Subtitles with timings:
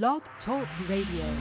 [0.00, 1.36] Blog Talk Radio.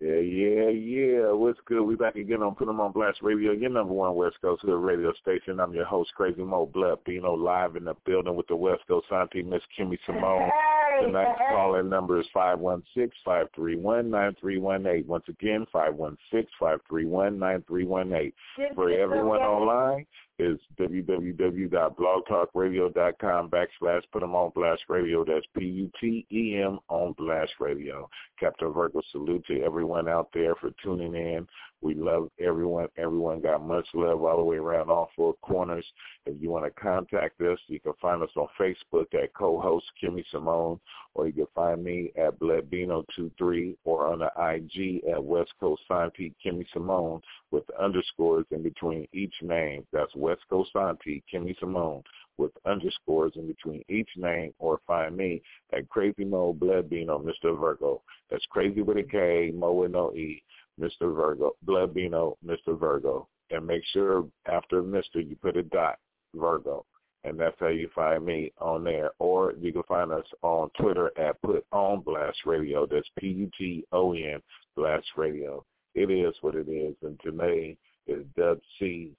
[0.00, 1.32] Yeah, yeah, yeah.
[1.32, 1.82] What's good?
[1.82, 4.82] We back again on Put 'em on Blast Radio, your number one West Coast Hood
[4.82, 5.60] radio station.
[5.60, 9.12] I'm your host, Crazy Mo Blood, Bino, live in the building with the West Coast
[9.12, 10.50] Auntie, Miss Kimmy Simone.
[11.00, 15.06] Tonight's calling number is 516-531-9318.
[15.06, 18.32] Once again, 516-531-9318.
[18.74, 20.06] For everyone online,
[20.38, 25.24] is www.blogtalkradio.com backslash put 'em on blast radio.
[25.24, 28.08] That's P-U-T-E-M on blast radio.
[28.38, 31.46] Captain Virgo, salute to everyone out there for tuning in.
[31.82, 32.86] We love everyone.
[32.96, 35.84] Everyone got much love all the way around all four corners.
[36.26, 40.24] If you want to contact us, you can find us on Facebook at co-host Kimmy
[40.30, 40.78] Simone,
[41.14, 46.32] or you can find me at Bledbino23 or on the IG at West Coast Santi
[46.44, 49.84] Kimmy Simone with underscores in between each name.
[49.92, 52.04] That's West Coast Santi Kimmy Simone
[52.38, 57.58] with underscores in between each name or find me at Crazy Mo Bledbino, Mr.
[57.58, 58.02] Virgo.
[58.30, 60.42] That's crazy with a K, Mo with no E.
[60.82, 61.14] Mr.
[61.14, 62.78] Virgo, Bledbino, Mr.
[62.78, 63.28] Virgo.
[63.50, 65.16] And make sure after Mr.
[65.16, 65.98] you put a dot,
[66.34, 66.84] Virgo.
[67.24, 69.10] And that's how you find me on there.
[69.20, 72.84] Or you can find us on Twitter at Put On Blast Radio.
[72.86, 74.42] That's P-U-T-O-N
[74.76, 75.64] Blast Radio.
[75.94, 76.96] It is what it is.
[77.02, 79.12] And today is Dub C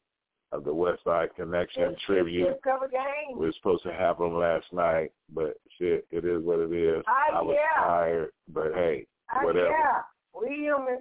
[0.51, 2.47] of the Westside Connection It's- tribute.
[2.49, 3.33] it's.
[3.35, 7.03] We were supposed to have them last night, but shit, it is what it is.
[7.07, 7.83] Ah, I was yeah.
[7.83, 9.69] tired, but hey, Ah, whatever.
[9.69, 10.01] Yeah,
[10.39, 10.99] we human.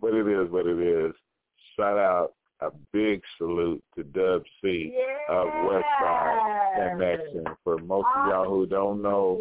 [0.00, 1.12] But it is what it is.
[1.76, 4.96] Shout out a big salute to Dub C
[5.28, 7.44] uh, of West Side Connection.
[7.64, 9.38] For most of y'all who don't know,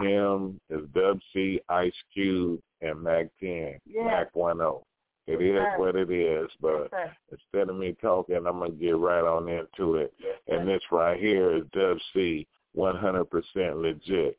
[0.00, 0.08] Yeah.
[0.08, 4.04] him is Dub C, Ice Cube, and Mack 10, Yeah.
[4.04, 4.60] Mack 10.
[5.28, 6.88] It is what it is, but
[7.32, 10.14] instead of me talking, I'm going to get right on into it.
[10.46, 13.26] And this right here is Dub C, 100%
[13.82, 14.38] legit.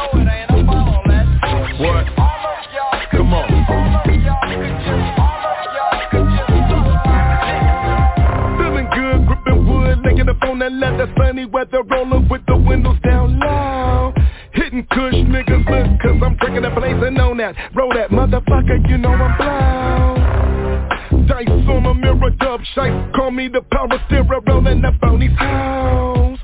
[10.61, 14.13] that leather, sunny weather, rolling with the windows down low.
[14.53, 17.55] Hitting kush niggas, look, cause I'm drinking that blazing on that.
[17.73, 21.25] Roll that motherfucker, you know I'm blown.
[21.25, 25.31] Dice on a mirror, dub shice, call me the power steerer, rolling up on these
[25.31, 26.37] house.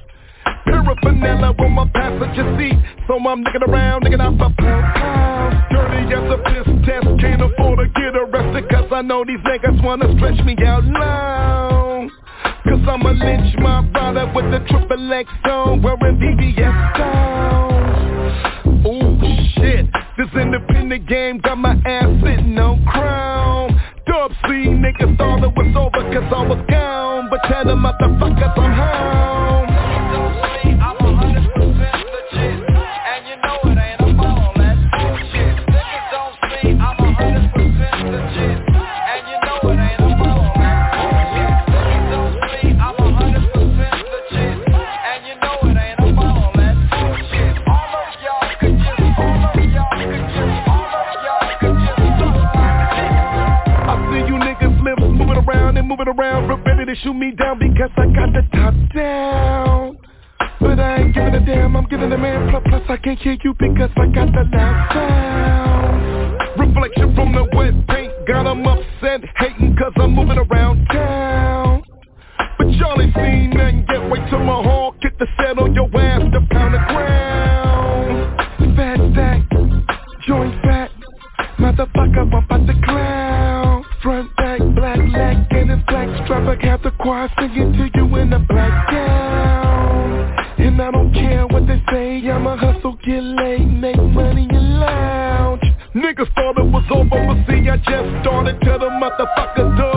[0.66, 2.73] Paraphernalia on my passenger seat,
[3.06, 5.63] so I'm nicking around, nicking out my pound.
[5.69, 9.83] Dirty as a piss test, can't afford to get arrested, cause I know these niggas
[9.83, 11.86] wanna stretch me out long.
[12.67, 18.85] Cause I'ma lynch my brother with the triple X stone, wearing VVS stones.
[18.85, 19.17] Ooh,
[19.55, 19.85] shit,
[20.17, 23.81] this independent game got my ass sitting on crown.
[24.06, 28.57] Dub C, niggas thought it was over cause I was gone, but tell them motherfuckers
[28.57, 29.46] I'm home.
[57.03, 59.97] Shoot me down because I got the top down.
[60.59, 63.37] But I ain't giving a damn, I'm giving a man plus plus I can't hear
[63.43, 66.59] you because I got the loud sound.
[66.59, 71.83] Reflection from the wet paint, got got 'em upset, hating cause I'm moving around town.
[72.57, 75.89] But y'all ain't seen nothing yet, wait till my hawk get the set on your
[75.99, 76.75] ass to pound
[87.07, 90.36] choir singing to you in a black gown.
[90.57, 95.63] And I don't care what they say, I'ma hustle, get laid, make money and lounge.
[95.95, 99.96] Niggas thought it was over, but see I just started, tell the motherfucker dub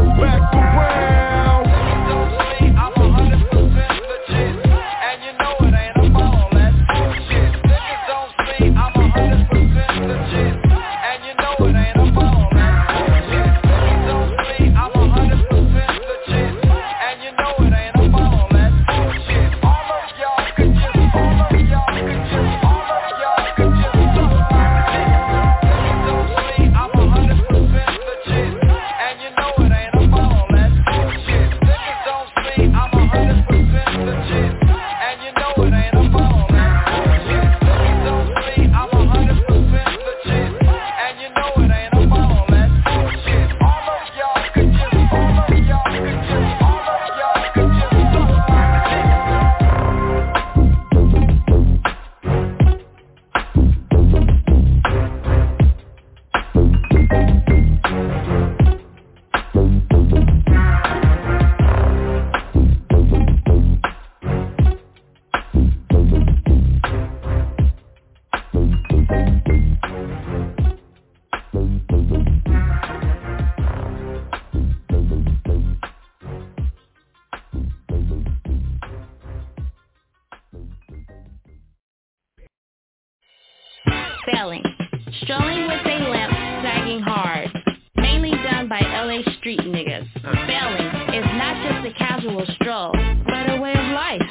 [85.23, 86.33] Strolling with a limp,
[86.63, 87.51] sagging hard.
[87.97, 90.07] Mainly done by LA street niggas.
[90.23, 92.93] Failing is not just a casual stroll,
[93.27, 94.23] but a way of life,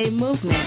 [0.00, 0.64] a movement.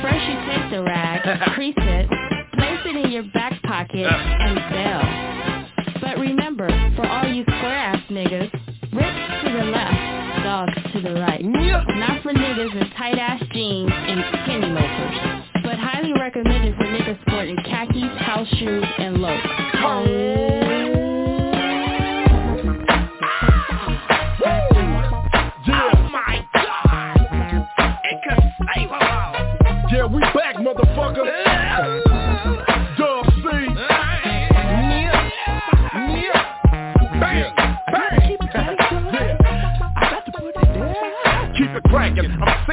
[0.00, 1.20] First you take the rag,
[1.54, 2.08] crease it,
[2.54, 6.00] place it in your back pocket, and fail.
[6.00, 8.50] But remember, for all you square-ass niggas,
[8.92, 9.14] rip
[9.44, 11.44] to the left, dogs to the right.
[11.44, 15.01] Not for niggas in tight-ass jeans and skinny loafers
[16.34, 19.46] recommended for niggas sporting khakis, house shoes, and loafs.
[19.84, 20.61] Oh.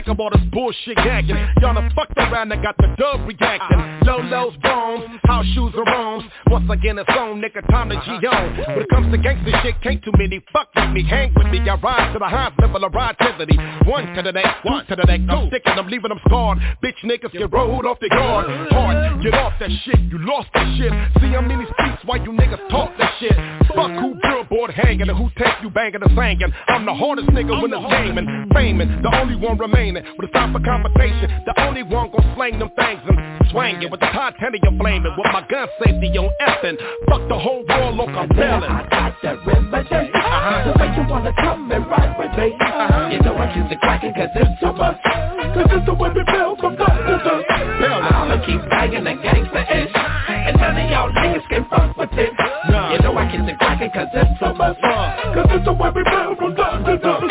[0.10, 1.38] sick of all this bullshit gagging.
[1.62, 3.80] Y'all done fucked around and got the dub reacting.
[4.06, 6.24] Lolo's bones, house shoes are roams.
[6.48, 8.74] Once again, it's on, nigga, time to G-O.
[8.74, 11.04] When it comes to gangster shit, can't too many fuck with me.
[11.04, 13.58] Hang with me, I rise to the highest level of intensity.
[13.86, 15.30] One to the next, one to the next.
[15.30, 16.60] I'm sticking, them, leaving, them scarred.
[16.84, 18.48] Bitch niggas get rolled off their guard.
[18.72, 20.92] Hard, get off that shit, you lost that shit.
[21.22, 23.36] See, how many streets while you niggas talk that shit.
[23.76, 26.52] Fuck who billboard hanging and who take you banging and singing.
[26.68, 29.99] I'm the hardest nigga when it's gaming, faming, the only one remaining.
[30.00, 33.20] With but it's time for conversation, The only one gon' slang them things and
[33.52, 35.12] swang it with the content of your flame blaming.
[35.20, 36.80] With my gun safety on effing,
[37.10, 38.64] fuck the whole world, look I'm telling.
[38.64, 40.72] I got that remedy, uh-huh.
[40.72, 42.56] the way you wanna come and ride with me.
[42.56, 43.10] Uh-huh.
[43.12, 46.60] You know I keep the cracking cause it's much cause it's the way we build
[46.60, 47.36] from top to the
[47.84, 52.32] I'ma keep banging the gangsta ish, and none of y'all niggas can fuck with it.
[52.72, 56.38] You know I kiss the cracking cause it's super, cause it's the way we build
[56.40, 57.29] from top to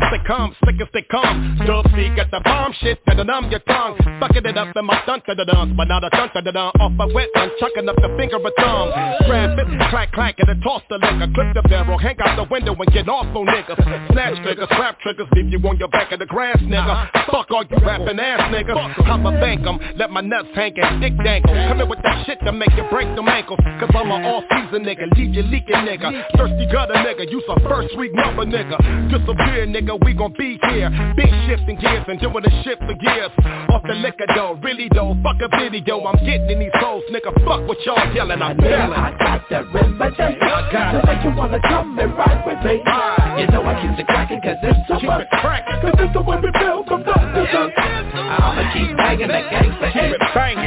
[0.00, 1.58] as they come, slick as they come.
[1.66, 3.96] Dub C got the bomb shit, that'll numb your tongue.
[4.20, 6.50] Sucking it up in my dun da da dun, but not a dun da da
[6.50, 6.72] dun.
[6.80, 8.88] Off my wet one, chucking up the finger of thumb.
[9.26, 11.28] Grab it, clack clack, and then toss the liquor.
[11.34, 13.78] Clip the barrel, hang out the window and get off on niggas.
[14.12, 17.10] Snatch triggers, slap triggers, leave you on your back of the grass, nigga.
[17.30, 18.76] Fuck all you rapping ass niggas.
[19.06, 21.54] I'ma bank 'em, let my nuts hang and dick dangle.
[21.68, 23.60] Come in with that shit to make you break them ankles.
[23.78, 26.10] Cause I'm an all-season nigga, leave you leaking nigga.
[26.36, 28.76] Thirsty gutter nigga, you some first week number nigga.
[29.10, 30.88] Disappear nigga know we gon' be here.
[31.16, 33.32] Big shifting gears and doing the shit for years.
[33.74, 36.06] Off the liquor though, really though, fuck a video.
[36.06, 37.34] I'm getting in these holes nigga.
[37.42, 38.94] Fuck what y'all yelling, I'm telling.
[38.94, 42.78] I got the got So make you wanna come and ride with me.
[42.86, 45.26] Uh, you know I keep it crackin' cause it's so keep much.
[45.26, 45.82] It crackin'.
[45.82, 47.74] Cause it's the way we build from the system.
[47.74, 50.14] I'ma keep banging the gangsta shit.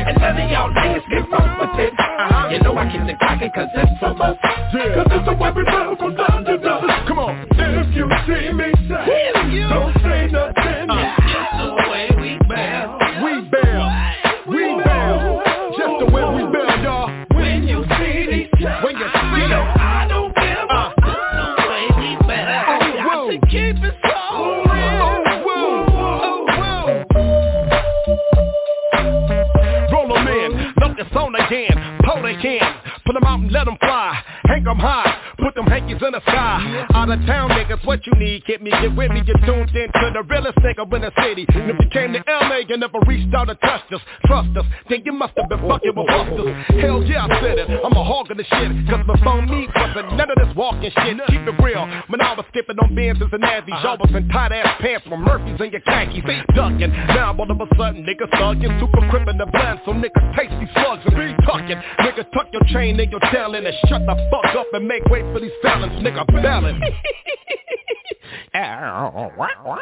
[0.03, 1.93] And none of y'all niggas get wrong with it.
[1.95, 2.49] Uh-huh.
[2.51, 4.35] You know I keep it crackin' cause it's so much.
[4.43, 4.99] Yeah.
[4.99, 5.92] Cause it's the way we build.
[38.53, 41.45] get me, get with me, You tuned in to the realest nigga in the city.
[41.49, 44.65] And if you came to LA, you never reached out to touch us, trust us,
[44.89, 46.53] then you must have been fucking with hustlers.
[46.77, 50.13] Hell yeah, I said it, I'm a hog of the shit, cause before me wasn't
[50.13, 51.17] none of this walking shit.
[51.33, 51.81] Keep it real,
[52.13, 53.87] when I was skipping on bands and Nazis, uh-huh.
[53.87, 56.21] y'all was in tight ass pants from Murphy's and your khakis,
[56.53, 56.93] ducking.
[57.17, 60.69] Now all of a sudden, niggas thugging, super crippin' the blend, so niggas taste these
[60.77, 61.81] slugs and be tucking.
[62.05, 65.25] Niggas tuck your chain and your talent and shut the fuck up and make way
[65.33, 66.77] for these felons, nigga, balance.
[69.35, 69.79] What, what?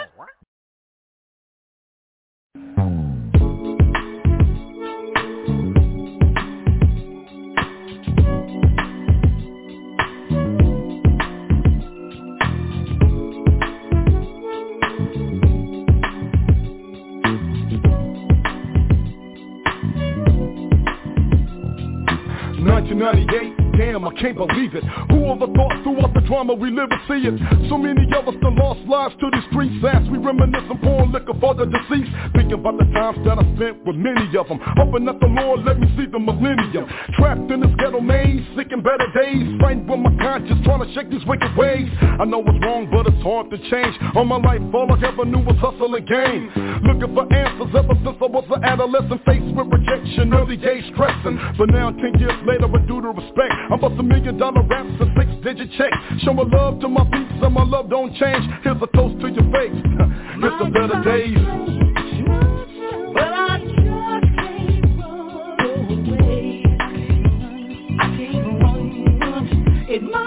[22.64, 24.84] Nineteen ninety eight Damn, I can't believe it.
[25.10, 27.34] Who ever thought throughout the drama we live and see it?
[27.66, 29.74] So many of us still lost lives to these streets.
[29.82, 32.14] As we reminisce and pouring liquor for the deceased.
[32.38, 35.66] Thinking about the times that I spent with many of them Hoping that the Lord
[35.66, 36.86] let me see the millennium.
[37.18, 39.50] Trapped in this ghetto maze, seeking better days.
[39.58, 41.90] Fighting with my conscience, trying to shake these wicked ways.
[42.22, 43.98] I know it's wrong, but it's hard to change.
[44.14, 46.54] All my life, all I ever knew was hustle and game.
[46.86, 51.38] Looking for answers ever since I was an adolescent Faced with rejection, early age stressing.
[51.58, 54.90] But now, ten years later, with due to respect I'm bust a million dollar raps
[55.00, 55.96] and six digit checks.
[56.24, 58.44] Showing love to my peeps and my love don't change.
[58.64, 59.72] Here's a toast to your face.
[60.44, 61.38] It's the better days.
[63.14, 63.32] But
[70.16, 70.21] I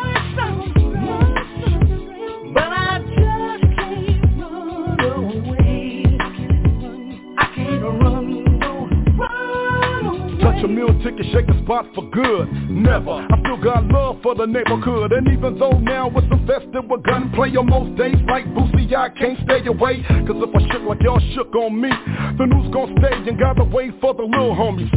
[10.65, 12.49] A meal ticket, shake spot for good.
[12.71, 13.11] Never.
[13.11, 15.13] I still got love for the neighborhood.
[15.13, 19.39] And even though now it's infested with gunplay on most days like Boosie, I can't
[19.45, 20.03] stay away.
[20.27, 21.91] Cause if I shook like y'all shook on me,
[22.39, 24.89] the news gon' stay and gotta wait for the little homies.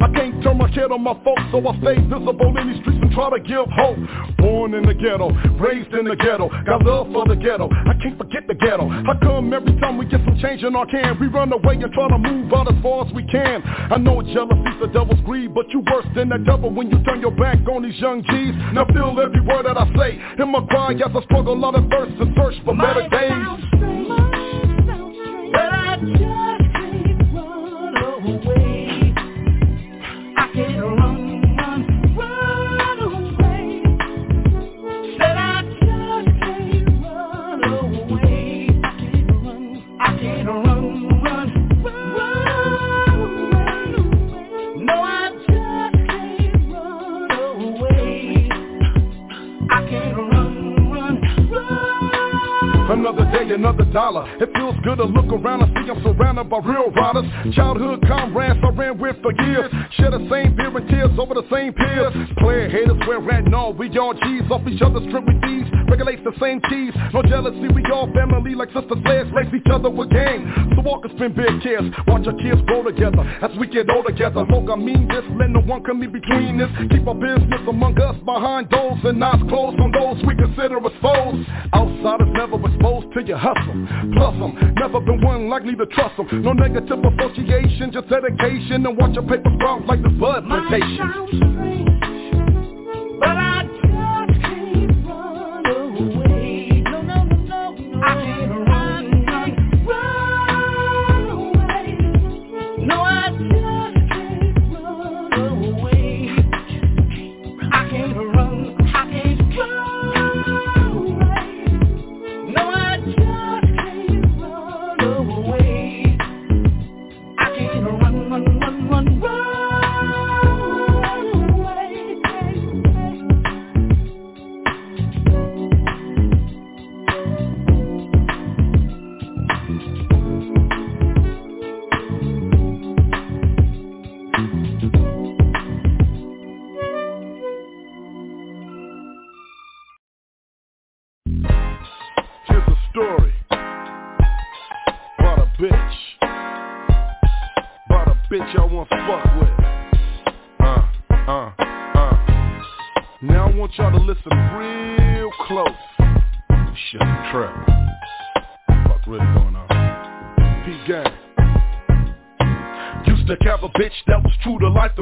[0.00, 3.00] I can't turn my head on my folks, so I stay visible in these streets
[3.02, 3.98] and try to give hope.
[4.38, 7.68] Born in the ghetto, raised in the ghetto, got love for the ghetto.
[7.70, 8.88] I can't forget the ghetto.
[8.88, 11.92] How come every time we get some change in our can, we run away and
[11.92, 13.62] try to move out as far as we can?
[13.64, 17.20] I know jealousy's the devil's greed, but you worse than the devil when you turn
[17.20, 18.54] your back on these young G's.
[18.74, 21.88] Now feel every word that I say in my cry as I struggle out of
[21.90, 23.30] thirst and search for better Might days.
[25.52, 26.45] but I
[53.06, 54.26] Another day, another dollar.
[54.42, 57.54] It feels good to look around and see I'm surrounded by real riders.
[57.54, 59.70] Childhood comrades I ran with for years.
[59.92, 62.12] Share the same beer and tears over the same peers.
[62.38, 63.74] Player haters, we're at all.
[63.74, 65.45] We all G's off each other's with these.
[65.88, 66.92] Regulates the same keys.
[67.14, 69.30] No jealousy, we all family like sister slaves.
[69.34, 70.52] Lace each other with game.
[70.74, 71.94] So walk and spin big kids.
[72.06, 74.44] Watch our kids grow together as we get older together.
[74.50, 75.24] Look, I mean this.
[75.38, 76.70] Let no one come in between this.
[76.90, 80.92] Keep our business among us behind doors and eyes closed on those we consider as
[81.02, 81.44] foes.
[81.74, 83.86] Outsiders never exposed to your hustle.
[84.14, 86.26] Plus them, never been one likely to trust them.
[86.42, 90.98] No negative association, just dedication and watch your paper sprout like the bud plantation.
[93.20, 93.85] but I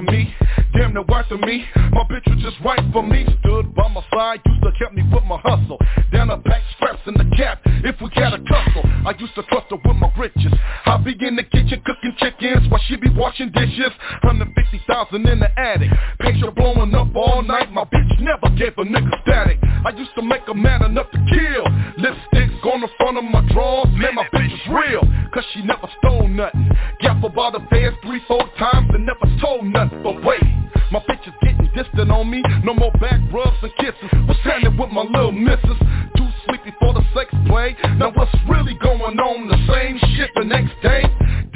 [0.05, 0.35] me.
[0.73, 1.65] Damn the wife to me.
[1.93, 3.27] My bitch was just right for me.
[3.41, 5.79] Stood by my side, used to help me with my hustle.
[6.13, 8.83] Down the pack straps in the cap If we had a tussle.
[9.07, 10.53] I used to trust her with my riches.
[10.87, 13.93] I be in the kitchen cooking chickens While she be washing dishes.
[14.23, 15.91] 150,000 in the attic.
[16.21, 17.73] Picture blowing up all night.
[17.73, 19.59] My bitch never gave a nigga static.
[19.63, 21.65] I used to make a man enough to kill.
[22.03, 23.89] Lipsticks on the front of my drawers.
[23.95, 25.04] Man, my bitch is real
[25.53, 26.71] She never stole nothing.
[27.01, 30.03] Gap about the fans three, four times And never told nothing.
[30.03, 30.43] But wait,
[30.91, 32.43] my bitch is getting distant on me.
[32.65, 34.11] No more back rubs and kisses.
[34.27, 35.79] What's happening with my little missus?
[36.17, 37.77] Too sleepy for the sex play.
[37.97, 39.49] Now what's really going on?
[39.49, 41.04] The same shit the next day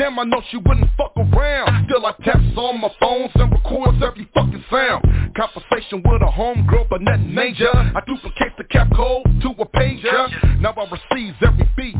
[0.08, 1.86] damn, I know she wouldn't fuck around.
[1.88, 5.04] Still I taps on my phones and records every fucking sound.
[5.36, 7.70] Conversation with a homegirl, but nothing major.
[7.74, 10.60] I duplicate the cap code to a pager.
[10.60, 11.96] Now I receive every beat.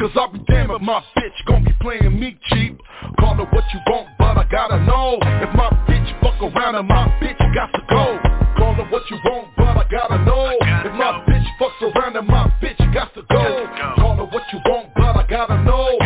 [0.00, 2.78] Cause I'll be damned if my bitch gon' be playing me cheap.
[3.20, 5.18] Call her what you want, but I gotta know.
[5.20, 8.18] If my bitch fuck around and my bitch got to go.
[8.56, 10.56] Call her what you want, but I gotta know.
[10.60, 13.66] If my bitch fucks around and my bitch got to go.
[13.96, 16.03] Call her what you want, but I gotta know.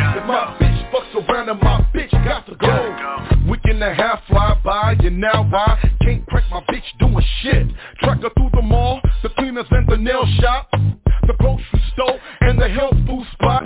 [1.49, 3.50] Bitch and my bitch got to go.
[3.50, 7.67] Week and a half fly by, and now I can't press my bitch doing shit.
[8.00, 12.61] Track her through the mall, the cleaners and the nail shop, the grocery store and
[12.61, 13.62] the health food spot.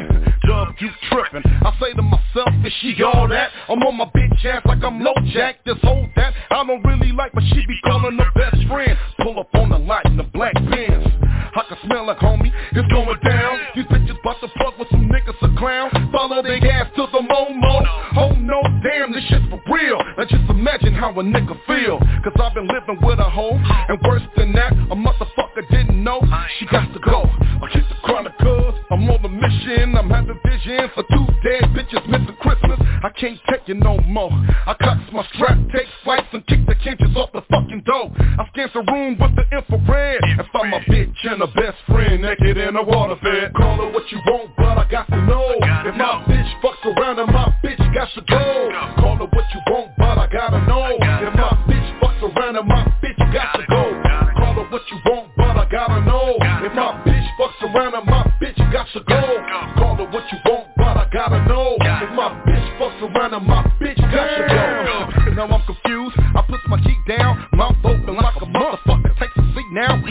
[0.46, 1.42] Dub, you trippin'.
[1.44, 3.50] I say to myself, is she all that?
[3.68, 5.64] I'm on my bitch ass like I'm low jack.
[5.64, 8.96] This whole that I don't really like, but she be calling her best friend.
[9.20, 11.06] Pull up on the lot in the black Benz.
[11.54, 13.58] I can smell like homie, it's going down.
[13.74, 16.01] These bitches bout to fuck with some niggas a clown.
[16.12, 17.82] Follow their ass to the Momo.
[18.16, 19.98] Oh no, damn, this shit's for real.
[20.18, 21.98] Now just imagine how a nigga feel.
[22.22, 23.58] Cause I've been living with a hoe.
[23.88, 26.20] And worse than that, a motherfucker didn't know.
[26.58, 27.24] She got to go.
[27.24, 28.71] I keep the chronicles.
[28.92, 29.96] I'm on a mission.
[29.96, 32.78] I'm having vision for two dead bitches missing Christmas.
[33.02, 34.28] I can't take it no more.
[34.30, 38.12] I cuts my strap, take flights, and kick the hinges off the fucking door.
[38.12, 40.20] I scan the room with the infrared.
[40.22, 43.54] And find my bitch and her best friend naked in a water bed.
[43.56, 45.56] Call her what you want, but I got to know.
[45.88, 48.92] If my bitch fucks around and my bitch got to go.
[49.00, 50.92] Call her what you want, but I gotta know.
[51.00, 53.88] If my bitch fucks around and my bitch got to go.
[54.36, 56.36] Call her what you want, but I gotta know.
[56.60, 58.41] If my bitch fucks around and my bitch
[58.72, 59.20] got to go.
[59.76, 61.76] Call her what you want, but I gotta know.
[61.78, 65.32] If my bitch fucks around and my bitch got to go.
[65.34, 66.16] Now I'm confused.
[66.18, 69.18] I put my cheek down, mouth open like a motherfucker.
[69.18, 70.02] Take a seat now.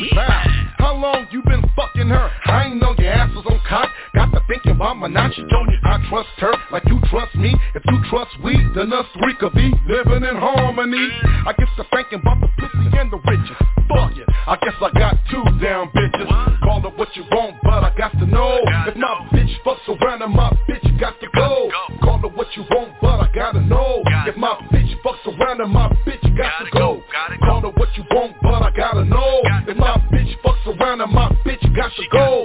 [0.78, 1.51] How long you been
[1.82, 2.32] fucking her?
[2.46, 3.90] I ain't know your ass was on cock.
[4.14, 7.56] Got to thinking about my told me I trust her like you trust me.
[7.74, 11.10] If you trust we, then us three could be living in harmony.
[11.48, 13.58] I guess to thinking about the pussy and the riches.
[13.90, 14.30] Fuck it.
[14.48, 16.62] I guess I got two down bitches.
[16.62, 18.60] Call it what you want, but I got to know.
[18.88, 21.70] If my bitch fucks around and my bitch got to go.
[22.04, 24.04] Call it what you want, but I gotta know.
[24.28, 26.61] If my bitch fucks around and my bitch got
[32.12, 32.41] go.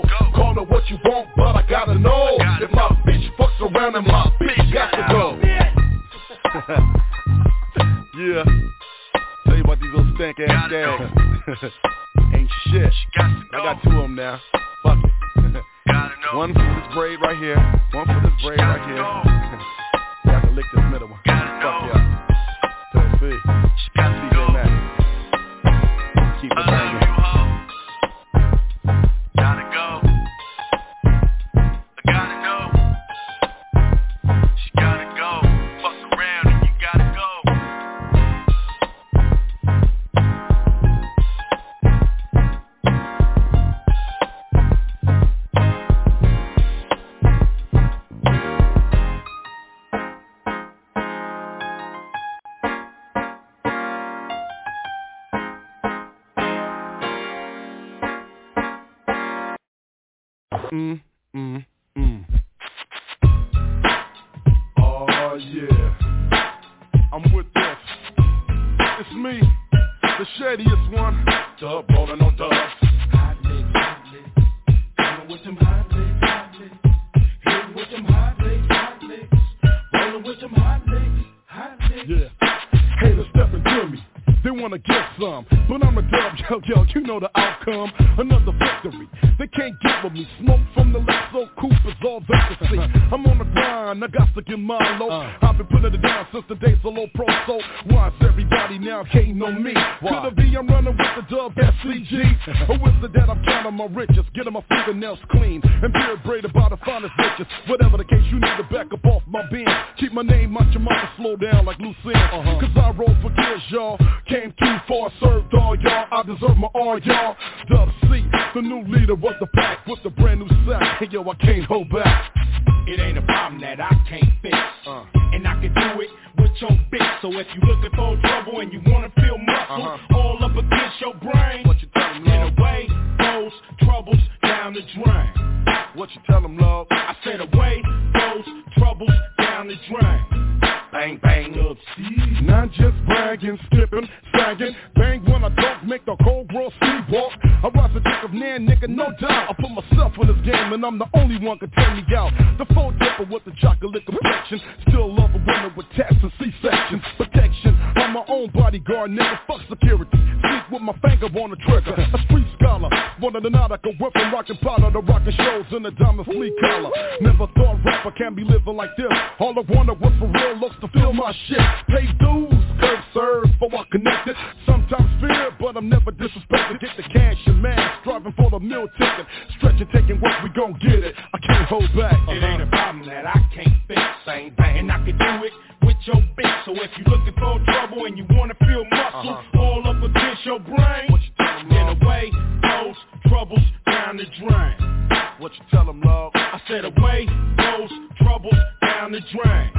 [158.37, 159.39] Own bodyguard, nigga.
[159.47, 160.11] Fuck security.
[160.13, 161.93] Sleep with my finger on the trigger.
[161.93, 162.47] A street
[162.77, 166.53] scholar, one of the nautical weapon rockin' powder, the rockin' shows in the diamond sleeve
[166.61, 166.91] collar.
[167.21, 169.07] Never thought rapper can be living like this.
[169.39, 171.59] All I wanted was for real looks to feel my shit.
[171.89, 174.37] Pay dues, curve serve, for I connected.
[174.67, 176.81] Sometimes fear, but I'm never disrespected.
[176.81, 179.27] Get the cash and man, striving for the meal ticket.
[179.59, 181.15] Stretching, taking work, we gon' get it.
[181.35, 182.17] I can't hold back.
[182.29, 184.01] It ain't a problem that I can't fix.
[184.27, 186.65] Same thing, I can do it with your bitch.
[186.65, 189.59] So if you're looking for trouble and you wanna feel muscle uh-huh.
[189.59, 192.33] all up against your brain, what you tell them, then away
[192.67, 192.97] goes
[193.29, 195.09] troubles down the drain.
[195.39, 196.33] What you tell them, love?
[196.35, 197.27] I said away
[197.57, 197.91] goes
[198.23, 199.71] troubles down the drain.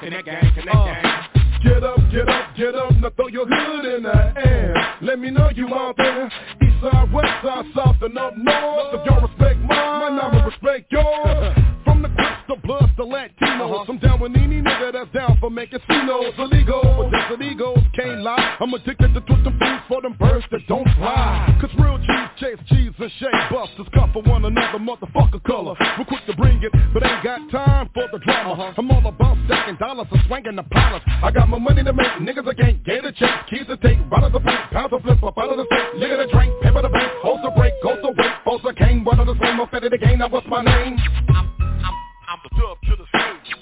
[0.00, 0.84] Connect gang, connect Uh.
[0.84, 1.26] gang.
[1.62, 4.74] Get up, get up, get up, now throw your hood in the air.
[5.02, 6.30] Let me know you out there.
[6.62, 8.94] East side, west side, south, and up north.
[8.94, 11.56] If y'all respect mine, I'ma respect yours.
[12.00, 13.84] From the Crips, the Bloods, the Latinos.
[13.86, 16.80] I'm down with any nigga that's down for making casinos illegal.
[16.80, 18.56] But desert egos can't lie.
[18.58, 21.58] I'm addicted to twisting food for them birds that don't fly.
[21.60, 23.86] Cause real G's chase cheese and shake busters.
[23.92, 25.76] Cut for one another, motherfucker color.
[25.98, 28.72] We're quick to bring it, but ain't got time for the drama.
[28.78, 31.02] I'm all about stacking dollars and swinging the palace.
[31.22, 33.46] I got my money to make, niggas I can't get a check.
[33.50, 36.00] Keys to take, bottles of paint, pounds of flip up out of the state.
[36.00, 39.04] Nigga to drink, paper to bank, hoes to break, goes to wait, foes to cane,
[39.04, 40.96] one of the same, no fed of the game, now what's my name?
[41.28, 41.49] I'm,
[42.30, 43.56] I'm, the dub to the stage.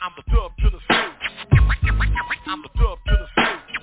[0.00, 1.18] I'm the dub to the stage.
[2.46, 3.82] I'm the dub to the stage.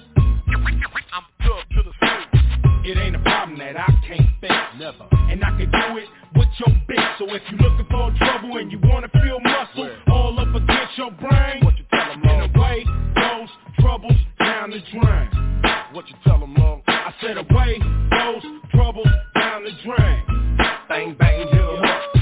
[1.11, 2.85] I'm the dub to the stage.
[2.85, 4.53] It ain't a problem that I can't fix.
[4.79, 5.07] Never.
[5.11, 6.07] And I can do it
[6.37, 7.17] with your bitch.
[7.19, 11.11] So if you're looking for trouble and you wanna feel muscle all up against your
[11.11, 12.55] brain, What you tell them, love?
[12.55, 12.85] away
[13.15, 15.27] goes troubles down the drain.
[15.91, 16.79] What you tell them, love?
[16.87, 20.23] I said away goes troubles down the drain.
[20.87, 22.14] Bang bang, hit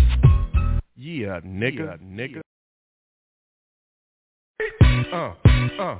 [1.04, 2.40] Yeah, nigga, nigga.
[5.12, 5.34] Uh,
[5.78, 6.00] uh,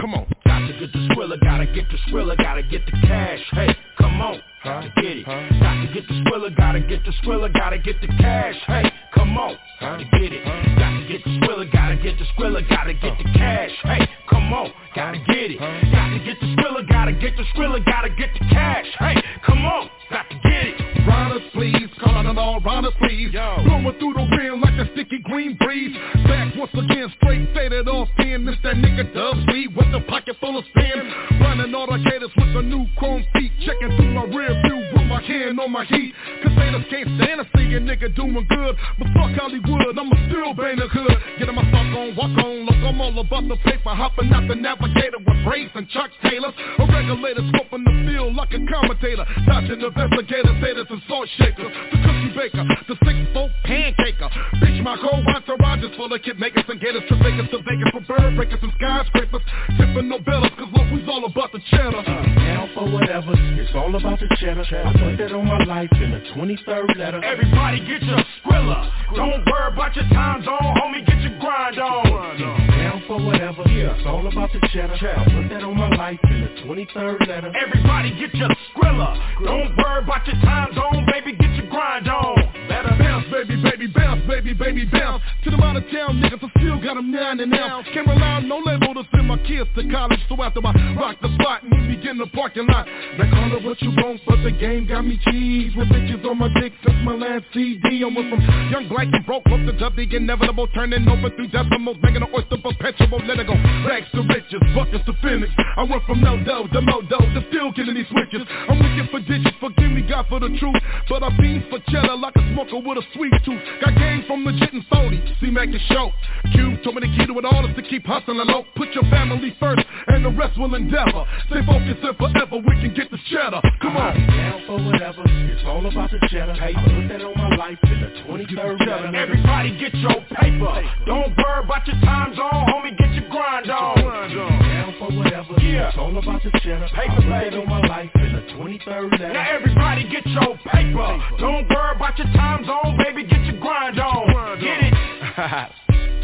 [0.00, 0.26] come on.
[0.50, 3.38] Got to get the skrilla, gotta get the skrilla, gotta get the cash.
[3.52, 5.24] Hey, come on, gotta get it.
[5.24, 8.56] Got to get the skrilla, gotta get the skrilla, gotta get the cash.
[8.66, 8.82] Hey,
[9.14, 10.44] come on, gotta get it.
[10.44, 13.70] Got to get the skrilla, gotta get the skrilla, gotta get the cash.
[13.84, 15.60] Hey, come on, gotta get it.
[15.60, 18.86] Got to get the skrilla, gotta get the skrilla, gotta get the cash.
[18.98, 19.14] Hey,
[19.46, 21.06] come on, got to get it.
[21.06, 23.30] Riders, please, calling it all riders, please.
[23.30, 25.96] Blowing through the wind like a sticky green breeze.
[26.26, 28.44] Back once again, straight faded off in.
[28.44, 31.40] This that nigga Dub Sweet with the pocket full of spin.
[31.40, 33.52] Running all the autocators with a new chrome feet.
[33.64, 36.14] Checking through my rear view with my hand on my heat.
[36.42, 37.44] Cause haters can't stand a
[37.90, 38.74] nigga doing good.
[38.98, 41.16] But fuck Hollywood, I'ma still bang the hood.
[41.38, 42.66] Getting my stock on, walk on.
[42.66, 43.90] Look, I'm all about the paper.
[43.90, 46.54] Hopping out the navigator with braids and Chuck Taylors.
[46.78, 49.26] A regulator scoping the field like a commentator.
[49.46, 51.72] Dodging investigators, haters and salt shakers.
[51.90, 54.30] The cookie baker, the six-foot pancaker.
[54.62, 57.90] Bitch, my whole entourage is full of kid makers and gators to Vegas to Vegas
[57.90, 59.42] for bird breakers and skyscrapers.
[59.78, 61.98] Tipping no bells, cause look, we's all about the cheddar.
[61.98, 64.62] Uh, Down for whatever, it's all about the cheddar.
[64.62, 67.20] I put that on my life in the 23rd letter.
[67.24, 68.78] Everybody get your skrilla.
[69.14, 72.38] Don't worry about your time zone, homie, get your grind on.
[72.38, 74.94] Down for whatever, yeah, it's all about the cheddar.
[74.94, 77.52] I put that on my life in the 23rd letter.
[77.58, 79.18] Everybody get your skrilla.
[79.44, 82.49] Don't worry about your time zone, baby, get your grind on.
[82.98, 85.22] Bounce, baby, baby, bounce, baby, baby, bounce.
[85.44, 87.84] To them out of town niggas, I still got them nine and out.
[87.92, 90.20] Can't rely on no label to send my kids to college.
[90.28, 92.86] So after I rock the spot and begin the parking lot.
[93.18, 95.72] Now call it what you want, but the game got me cheese.
[95.76, 98.00] With bitches on my dick since my last CD.
[98.00, 98.40] I went from
[98.72, 100.66] young black and broke up to the inevitable.
[100.74, 103.20] Turning over three decimals, making an oyster perpetual.
[103.26, 103.54] Let it go.
[103.84, 105.50] Rags to riches, buckets to finish.
[105.76, 108.46] I went from no dough to mo dough to still killing these switches.
[108.68, 110.80] I'm looking for digits, forgive me God for the truth.
[111.08, 113.60] But I beans for cheddar like a smoker with a sweet tooth.
[113.82, 115.22] Got game from legit and phony.
[115.40, 116.12] See Mack and show.
[116.52, 118.64] Cube told me the key to it all is to keep hustling low.
[118.76, 121.26] Put your family first and the rest will endeavor.
[121.50, 123.60] Stay focused and forever we can get the cheddar.
[123.82, 124.14] Come on.
[124.14, 126.54] Down for whatever, it's all about the cheddar.
[126.54, 129.16] Hey, I put that on my life in the 23rd letter.
[129.16, 130.74] Everybody get your paper.
[131.06, 133.98] Don't worry about your time zone, homie, get your grind on.
[133.98, 136.88] Down for whatever, yeah, it's all about the cheddar.
[136.94, 139.32] Paper, that on my life in the 23rd letter.
[139.32, 141.08] Now everybody get your paper.
[141.38, 144.58] Don't worry about your time zone, baby, get your grind on.
[144.60, 144.94] Get it,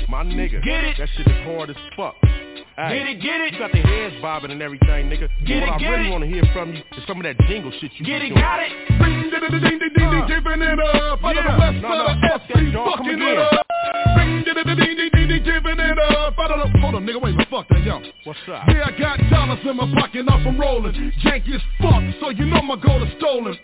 [0.09, 0.63] My nigga.
[0.63, 0.97] Get it.
[0.99, 2.15] That shit is hard as fuck.
[2.77, 3.53] Hey, get it, get it.
[3.55, 5.29] You got the heads bobbing and everything, nigga.
[5.47, 6.13] Get what it, I get really it.
[6.13, 8.41] want to hear from you is some of that jingle shit you Get it, doing.
[8.41, 8.69] got it.
[9.01, 11.25] Ding, ding, ding, ding, ding, ding, giving it up.
[11.25, 11.57] Out of the Yeah.
[11.59, 13.67] west No, side no, of that, fucking it up.
[14.21, 16.37] Ding, ding, ding, ding, ding, ding, ding, giving it up.
[16.39, 17.97] Out of the, hold on, nigga, wait fuck that, yo.
[18.25, 18.69] What's up?
[18.69, 20.93] Yeah, I got dollars in my pocket, off from rolling.
[21.25, 23.57] Janky as fuck, so you know my gold is stolen.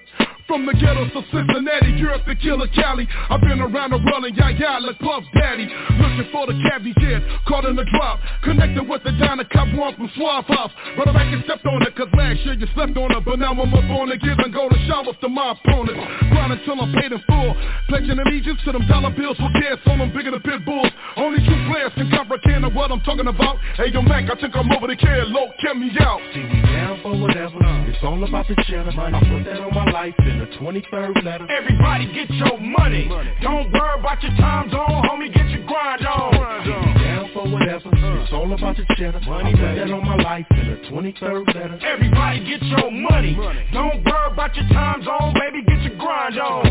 [0.47, 3.07] From the ghettos to Cincinnati, Europe to Killer Cali.
[3.31, 5.71] I've been around the world and yeah, yeah, like Puff Daddy.
[6.03, 9.95] Looking for the cabbie kid, caught in the drop Connected with the Donna Cop one
[9.95, 13.13] from Suave House Brother, I can stepped on it, cause last year you slept on
[13.15, 13.25] it.
[13.25, 16.03] But now I'm up on it, giving golden showers to my opponents
[16.35, 17.55] Grinding till I'm paid in full.
[17.89, 20.91] Pledging allegiance to them dollar bills with gas on them bigger than pit bulls.
[21.17, 23.63] Only true players can comprehend what I'm talking about.
[23.79, 26.19] Hey yo Mack, I think I'm over the care, low, get me out.
[26.35, 27.63] See, we down for whatever.
[27.87, 31.47] It's all about the cheddar I put that on my life in the 23rd letter
[31.51, 33.09] Everybody get your money.
[33.42, 35.33] Don't worry about your time zone, homie.
[35.33, 36.33] Get your grind on.
[36.33, 40.68] Down for whatever It's all about the cheddar I put that on my life in
[40.68, 43.37] the 23rd letter Everybody get your money.
[43.73, 45.64] Don't worry about your time zone, baby.
[45.66, 46.66] Get your grind on.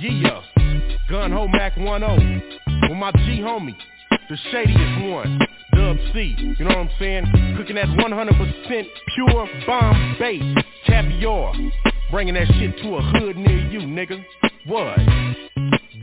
[0.00, 0.42] Yeah,
[1.08, 3.74] Gun Ho Mack 1-0 With my G homie
[4.28, 5.38] The shadiest one
[5.74, 7.24] Dub C, you know what I'm saying?
[7.56, 10.54] Cooking that 100% pure bomb Bombay
[10.86, 11.52] caviar
[12.14, 14.24] Bringing that shit to a hood near you, nigga
[14.66, 14.98] What?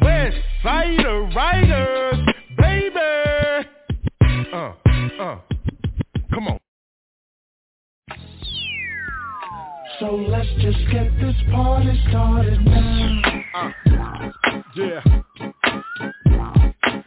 [0.02, 2.20] West Sider Riders,
[2.58, 3.00] baby
[4.52, 4.74] Uh,
[5.22, 5.40] uh,
[6.34, 6.60] come on
[10.02, 13.22] So let's just get this party started now.
[13.56, 13.72] Uh,
[14.76, 15.02] yeah.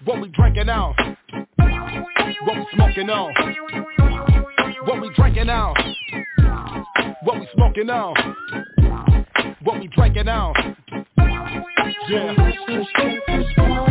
[0.07, 0.95] What we drinking now?
[1.59, 3.35] What we smoking on?
[4.87, 5.75] What we drinking now?
[7.23, 8.74] What we smoking on?
[9.65, 10.53] What we drinking now?
[12.11, 13.91] Yeah.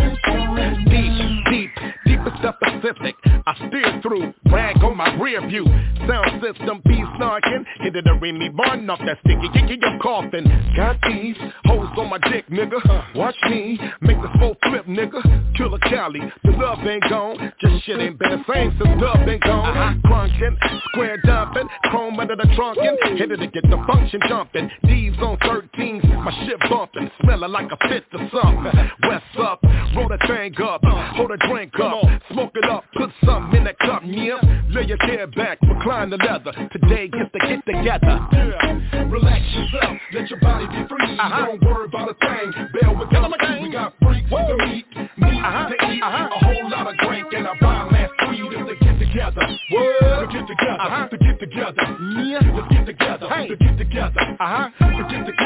[2.43, 3.15] Deep, deep, deepest of Pacific.
[3.45, 5.65] I steer through, brag on my rear view.
[6.07, 7.65] Sound system be snarking.
[7.81, 10.45] Hit it a me burn off that sticky, kicking your coffin.
[10.75, 13.15] Got these hoes on my dick, nigga.
[13.15, 15.21] Watch me make this full flip, nigga.
[15.57, 17.51] Killer Cali, the love ain't gone.
[17.59, 19.77] Just shit ain't been the same since dub been gone.
[19.77, 19.93] Uh-huh.
[20.07, 20.57] Crunking,
[20.89, 23.17] square dumping, chrome under the trunkin'.
[23.17, 24.69] Hit it to get the function jumpin'.
[24.85, 28.89] D's on 13s, my shit bumpin', Smelling like a fit or something.
[29.07, 29.59] West up,
[29.95, 32.03] roll the thing up, hold a drink up,
[32.33, 34.37] smoke it up, put something in that cup, yeah.
[34.69, 36.51] Lay your head back, recline the leather.
[36.71, 38.19] Today gets the get together.
[38.33, 39.07] Yeah.
[39.09, 41.17] Relax yourself, let your body be free.
[41.19, 41.45] Uh-huh.
[41.45, 42.51] Don't worry about a thing.
[42.81, 44.85] Bell with them, we got freaks to meet,
[45.17, 45.69] meat uh-huh.
[45.69, 46.29] to eat, uh-huh.
[46.33, 49.41] a whole lot of drink and a ass weed if they get together.
[49.71, 50.21] What?
[50.21, 51.07] To get together, uh-huh.
[51.09, 51.83] to get together.
[52.25, 52.55] Yeah.
[52.55, 53.47] Let's get together, hey.
[53.47, 54.21] to get together.
[54.39, 54.69] Uh-huh.
[54.79, 55.43] To get together.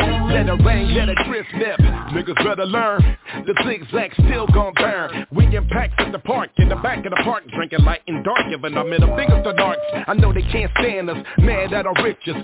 [0.00, 1.78] Let it rain, let it drip, nip.
[1.78, 3.16] Niggas better learn.
[3.46, 5.26] The zigzag still gon' burn.
[5.32, 8.24] We in packs at the park, in the back of the park, drinking light and
[8.24, 9.80] dark, giving our middle fingers to darks.
[10.06, 12.36] I know they can't stand us, mad at our riches.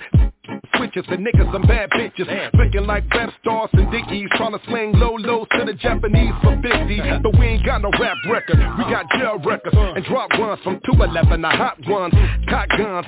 [0.76, 2.28] Switches and niggas and bad bitches.
[2.54, 4.28] Looking like rap stars and dickies.
[4.36, 7.90] Trying to sling low lows to the Japanese for 50 But we ain't got no
[8.00, 12.14] rap record We got jail records And drop ones from 211 The hot ones.
[12.48, 13.06] Cock guns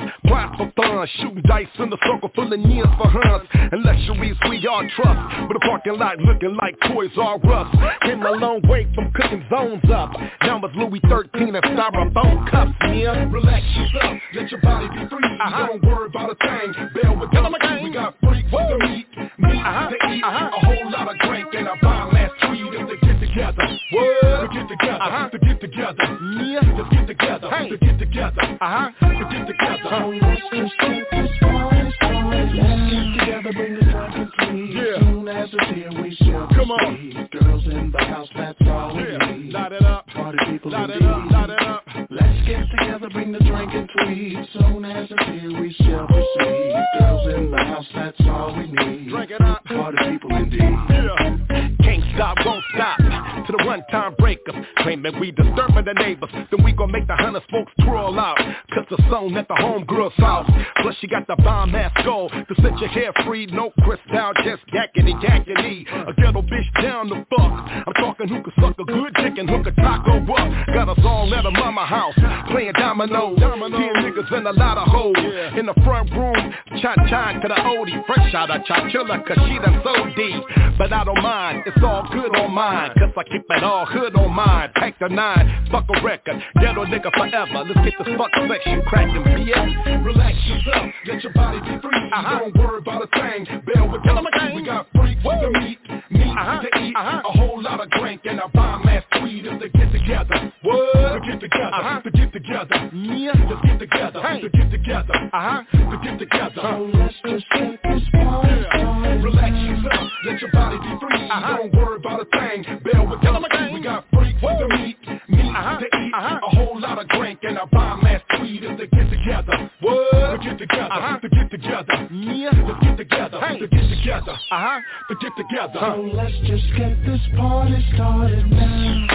[0.56, 3.48] for fun Shooting dice in the circle full of years for huns.
[3.52, 5.20] And luxuries we all trust.
[5.48, 7.68] But the parking lot looking like Toys R Us.
[8.02, 10.12] Came a long way from cooking zones up.
[10.42, 15.24] Now it's Louis 13 and styrofoam cups Yeah Relax yourself Let your body be free.
[15.24, 15.66] Uh-huh.
[15.66, 16.74] Don't worry about a thing.
[17.20, 19.90] With them we got freaks to meet, meat uh-huh.
[19.90, 20.50] to eat, uh-huh.
[20.56, 23.62] a whole lot of drink and a bomb ass tweed if they get together.
[23.92, 24.40] What?
[24.40, 25.28] To get together, uh-huh.
[25.30, 26.04] to get together.
[26.40, 26.60] Yeah.
[26.60, 27.68] To get together, hey.
[27.70, 28.42] to get together.
[28.42, 28.90] Uh-huh.
[29.00, 29.90] To get together.
[29.90, 32.50] So let's just get this party started.
[32.54, 34.74] Let's get together, bring the drink and tweed.
[34.74, 34.98] Yeah.
[35.00, 37.28] Soon as it's here, we shall Come on.
[37.32, 39.52] Girls in the house, that's all we need.
[39.52, 40.06] Light it up.
[40.08, 41.30] Party people Light it up.
[41.30, 41.84] Light it up.
[42.10, 44.38] Let's get together, bring the drink and tweed.
[44.52, 46.74] Soon as it's here, we shall proceed.
[46.98, 49.10] Girls in the house, that's all we need.
[49.10, 49.64] Drink it up.
[49.64, 50.60] Party people indeed.
[50.60, 51.38] Yeah.
[51.82, 53.29] Can't stop, won't stop.
[53.46, 56.30] To the one-time breakup, claiming we disturbing the neighbors.
[56.50, 58.36] Then we gon' make the hundred folks twirl out.
[58.74, 60.48] Cause the song at the homegirl's house.
[60.82, 63.46] Plus she got the bomb ass goal to set your hair free.
[63.46, 65.86] No crystal, just yakety yakety.
[66.08, 67.50] A ghetto bitch down the fuck.
[67.86, 70.66] I'm talking who can suck a good dick and hook a taco up.
[70.74, 72.14] Got us all at a mama house,
[72.50, 73.38] playing dominoes.
[73.38, 75.16] Ten niggas and a lot of hoes.
[75.58, 78.04] In the front room, cha-cha to the oldie.
[78.06, 80.44] Fresh out of Chachilla, cause she done so deep.
[80.78, 82.90] But I don't mind, it's all good on mine.
[82.98, 84.70] Cause I keep it all hood on mine.
[84.74, 86.42] Pack the nine, fuck a record.
[86.60, 87.64] Ghetto nigga forever.
[87.64, 90.04] Let's get this fuck section cracking, BS.
[90.04, 92.10] Relax yourself, let your body be free.
[92.12, 92.38] Uh-huh.
[92.40, 93.46] Don't worry about a thing.
[93.66, 95.78] Bell with them, we got freaks to meet,
[96.10, 96.60] meat Uh-huh.
[96.62, 97.22] to eat, Uh-huh.
[97.24, 100.52] a whole lot of drink and a bomb ass tweed if they get together.
[100.62, 100.92] What?
[100.94, 102.00] To get together, Uh-huh.
[102.00, 102.90] to get together.
[102.92, 103.32] Yeah.
[103.48, 104.40] Let's get together, Hey.
[104.40, 105.14] to get together.
[105.32, 105.62] Uh-huh.
[105.72, 106.60] To get together.
[106.60, 109.22] So let's just get this party started.
[109.24, 111.28] Relax yourself, let your body be free.
[111.30, 111.56] Uh-huh.
[111.56, 112.64] Don't worry about a thing.
[112.84, 114.96] Bell with them, we got freaks to meet,
[115.28, 115.78] meat Uh-huh.
[115.80, 116.40] to eat, Uh-huh.
[116.42, 119.70] a whole lot of drink and a bomb ass tweed if they get together.
[119.80, 120.10] What?
[120.32, 121.18] To get together, uh-huh.
[121.18, 122.08] to get together.
[122.10, 122.50] Yeah.
[122.66, 123.58] Let's get together, hey.
[123.58, 124.32] to get together.
[124.32, 124.80] Uh-huh.
[125.08, 125.80] To get together.
[125.80, 129.06] So let's just get this party started now.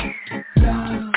[0.58, 1.12] Now.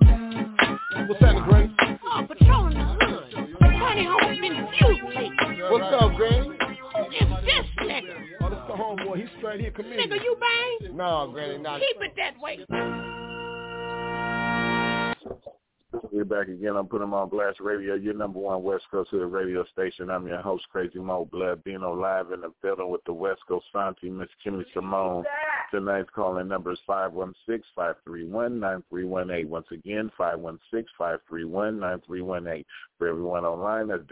[0.00, 1.06] now.
[1.08, 1.76] What's happening, Granny?
[2.12, 3.34] Oh, patrolling the hood.
[3.60, 6.56] Honey, home's been cute What's up, Granny?
[7.12, 8.14] It's this nigga.
[8.40, 9.16] Oh, that's the homeboy.
[9.20, 9.72] He's straight here.
[9.72, 9.98] Come here.
[9.98, 10.96] Nigga, you bang?
[10.96, 11.80] No, Granny, not.
[11.80, 12.64] Keep it that way.
[16.12, 16.76] We're back again.
[16.76, 20.10] I'm putting them on Blast Radio, your number one West Coast Hood radio station.
[20.10, 23.66] I'm your host, Crazy Mo Blood, being live in the building with the West Coast
[23.72, 25.24] Santi, Miss Kimmy Simone.
[25.70, 29.46] Tonight's calling number is 516-531-9318.
[29.46, 32.64] Once again, 516-531-9318.
[32.98, 34.02] For everyone online, that's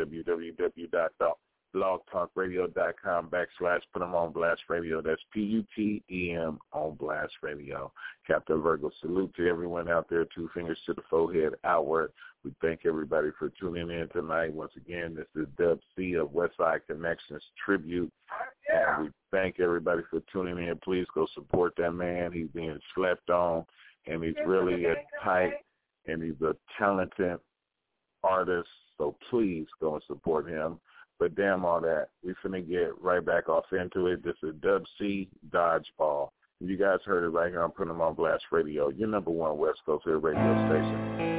[1.74, 5.00] www.blogtalkradio.com backslash put them on Blast Radio.
[5.00, 7.92] That's P-U-T-E-M on Blast Radio.
[8.26, 10.24] Captain Virgo, salute to everyone out there.
[10.34, 12.12] Two fingers to the forehead outward.
[12.44, 14.52] We thank everybody for tuning in tonight.
[14.52, 18.12] Once again, this is Dub C of Westside Connections Tribute.
[18.72, 20.76] And we thank everybody for tuning in.
[20.78, 22.32] Please go support that man.
[22.32, 23.64] He's being slept on,
[24.06, 25.54] and he's really a tight,
[26.06, 27.38] and he's a talented
[28.22, 28.68] artist.
[28.98, 30.78] So please go and support him.
[31.18, 32.08] But damn all that.
[32.22, 34.24] We finna get right back off into it.
[34.24, 36.30] This is Dub C Dodgeball.
[36.60, 37.62] You guys heard it right here.
[37.62, 41.37] I'm putting them on Blast Radio, your number one West Coast radio station.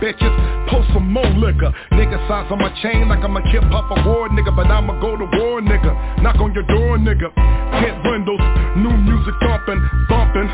[0.00, 0.32] Bitches.
[0.70, 1.70] Post some more liquor.
[1.92, 5.16] Nigga size on my chain like I'm a hip hop award nigga, but I'ma go
[5.16, 6.22] to war nigga.
[6.22, 7.34] Knock on your door nigga.
[7.34, 8.40] Can't windows,
[8.78, 10.48] new music thumping, bumping.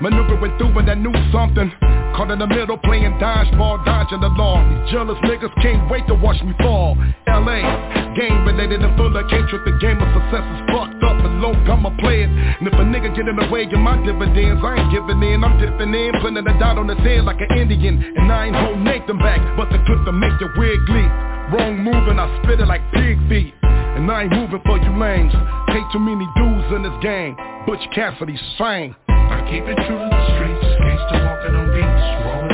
[0.00, 1.72] Maneuvering through when I knew something.
[2.18, 4.58] Caught in the middle playing dodgeball, dodging the law.
[4.90, 6.98] Jealous niggas can't wait to watch me fall.
[7.30, 7.62] LA,
[8.18, 9.87] game related and full of trip the game
[13.28, 16.38] a nigga get in the my dividends, I ain't giving in, I'm dipping in, putting
[16.38, 18.00] a dot on his head like an Indian.
[18.16, 21.12] And I ain't hold Nathan back, but the clip to make your wig leak.
[21.52, 23.54] Wrong move and I spit it like pig feet.
[23.62, 25.32] And I ain't moving for you lames.
[25.68, 27.36] Hate too many dudes in this gang.
[27.66, 28.94] Butch Cassidy sang.
[29.08, 32.47] I keep it true to the streets, gangsta walking on beats, rolling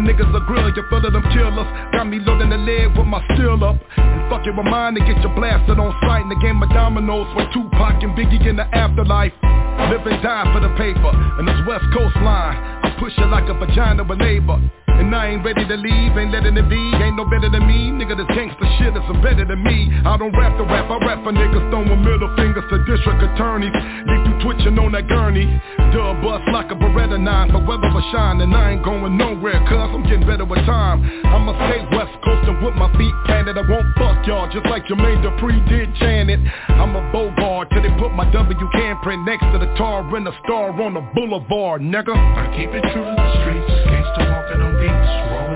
[0.00, 1.68] when niggas are grill, you feel them killers.
[1.92, 3.76] Got me loading the leg with my steel up.
[3.96, 7.28] And fuck with mine to get you blasted on sight in the game of dominoes
[7.36, 9.32] with Tupac and Biggie in the afterlife.
[9.42, 12.56] Live and die for the paper, and this West Coast line.
[12.56, 14.60] I push it like a vagina with labor.
[14.98, 16.82] And I ain't ready to leave, ain't letting it be.
[16.98, 18.16] Ain't no better than me, nigga.
[18.16, 19.92] This gangsta shit is better than me.
[20.04, 23.72] I don't rap the rap, I rap for niggas throwing middle fingers to district attorneys.
[24.06, 25.46] Leave you twitching on that gurney.
[25.92, 28.40] Dub bust like a Beretta 9, forever for shine.
[28.40, 31.04] And I ain't going nowhere, cuz I'm getting better with time.
[31.26, 33.58] I'ma stay West Coast and with my feet planted.
[33.58, 36.40] I won't fuck y'all, just like Jermaine Dupri did Janet.
[36.68, 38.56] I'm a Bogart till they put my W
[39.02, 42.14] print next to the tar and the star on the boulevard, nigga.
[42.14, 44.29] I keep it true to the streets, gangsta
[44.80, 45.49] beats,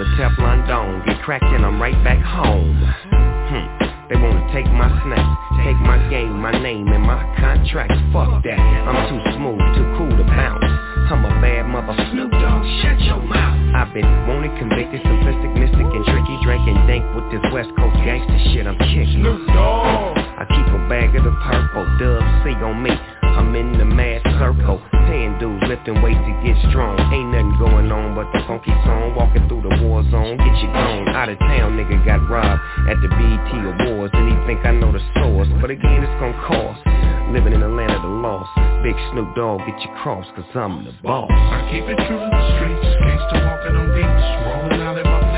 [0.00, 1.04] the Teflon dome.
[1.04, 2.72] Get cracked and I'm right back home.
[3.52, 3.68] Hmm.
[4.08, 7.92] They wanna take my snaps Take my game, my name, and my contract.
[8.16, 10.64] Fuck that, I'm too smooth, too cool to bounce
[11.12, 11.92] I'm a bad mother.
[12.12, 13.74] Snoop Dogg, shut your mouth.
[13.76, 16.38] I've been wanted, convicted, simplistic, mystic, and tricky.
[16.42, 18.66] Drinking dank with this West Coast gangster shit.
[18.66, 19.20] I'm kicking.
[19.20, 20.16] Snoop Dogg.
[20.16, 24.22] I keep a bag of the purple, dub C on me I'm in the mad
[24.38, 28.74] circle Paying dues, lifting weights to get strong Ain't nothing going on but the funky
[28.86, 32.60] song Walking through the war zone, get you gone Out of town nigga got robbed
[32.88, 36.36] at the BET Awards And he think I know the source But again it's gonna
[36.46, 36.80] cost.
[37.32, 38.50] Living in the land of the lost.
[38.82, 41.30] Big Snoop Dogg, get your cross, cause I'm the boss.
[41.30, 45.29] I keep it true to the streets, gangsta walking on beats, rolling out in my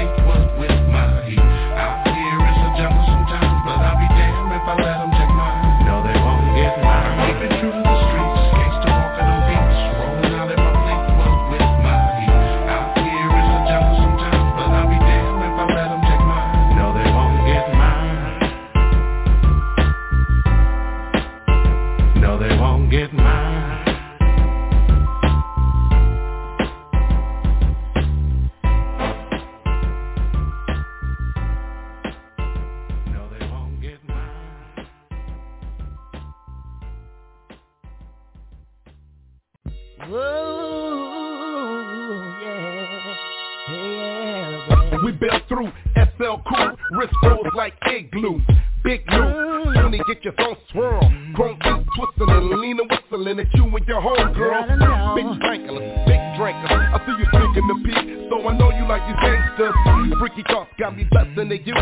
[60.93, 61.75] Freaky thoughts got me busting at you.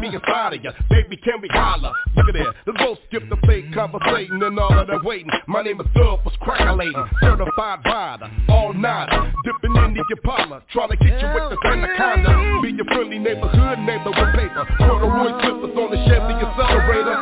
[0.00, 0.70] Me inside of you.
[0.90, 1.92] Baby, can we holler?
[2.16, 2.54] Look at that.
[2.66, 5.30] Let's go skip the fake conversating and all of that waiting.
[5.46, 7.08] My name is Dub, was crackalating.
[7.20, 9.32] Certified rider, all nighter.
[9.44, 12.60] Dipping into your parlor, trying to get you with the anaconda.
[12.62, 14.66] Be your friendly neighborhood neighbor with paper.
[14.78, 17.16] Corduroy slippers on the Chevy accelerator.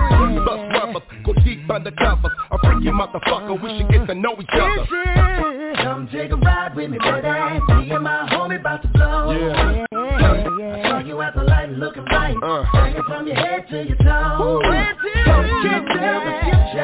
[0.45, 2.33] Bust rubbers, go deep under covers.
[2.51, 4.87] A freaky motherfucker, we should get to know each other.
[5.83, 7.29] Come take a ride with me, baby.
[7.29, 9.31] Me and my homie about to blow.
[9.33, 9.76] Yeah.
[10.73, 12.37] I saw you at the light looking right.
[12.43, 12.65] Uh.
[12.65, 14.63] Hanging from your head to your toes.
[15.25, 16.27] Tell the future.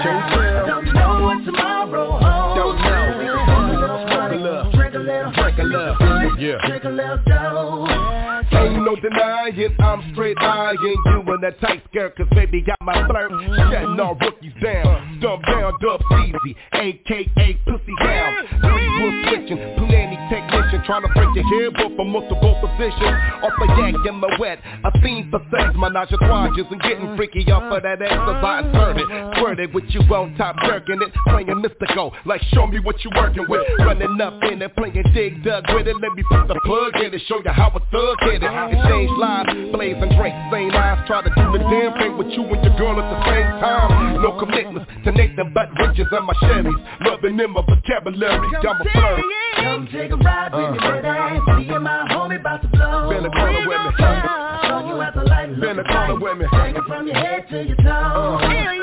[0.02, 0.66] Can't tell.
[0.66, 2.56] Don't know what tomorrow holds.
[2.58, 3.18] Don't know.
[3.18, 5.32] We smoke a little Drink a little.
[5.32, 5.96] Drink a little.
[5.96, 6.38] Drink a little.
[6.38, 6.66] Yeah.
[6.66, 8.32] Drink a little dough.
[8.52, 13.06] Ain't no denying, I'm straight eyeing you in that tight skirt, cause baby got my
[13.06, 13.30] flirt.
[13.30, 18.46] Shutting all rookies down, dumb down, dub easy, aka pussy down.
[18.60, 18.88] Three
[19.28, 23.16] switching, plenty technician, trying to break your but from multiple positions.
[23.42, 27.16] Off the yak in the wet, a theme for sex, menage a twages, and getting
[27.16, 29.06] freaky off of that exercise inserted.
[29.36, 33.46] Squirted with you on top, jerking it, playing mystical, like show me what you working
[33.48, 33.62] with.
[33.78, 37.14] Running up in it, playing dig dug with it, let me put the plug in
[37.14, 38.52] it, show you how a thug hit it.
[38.52, 42.62] Exchange lives, blazing drinks, same eyes, try to do the damn thing with you and
[42.64, 44.22] your girl at the same time.
[44.22, 48.86] No commitments to Nathan but riches and my Chevys, loving in my vocabulary, got my
[48.92, 49.20] flirt.
[49.56, 51.68] Come take a ride with me, baby.
[51.68, 53.10] Me and my homie about to blow.
[53.10, 54.04] Been a corner with me.
[54.04, 56.46] I you at the light Been a looking corner with me.
[56.50, 57.84] Hanging from your head to your toes.
[57.84, 58.82] Uh-huh.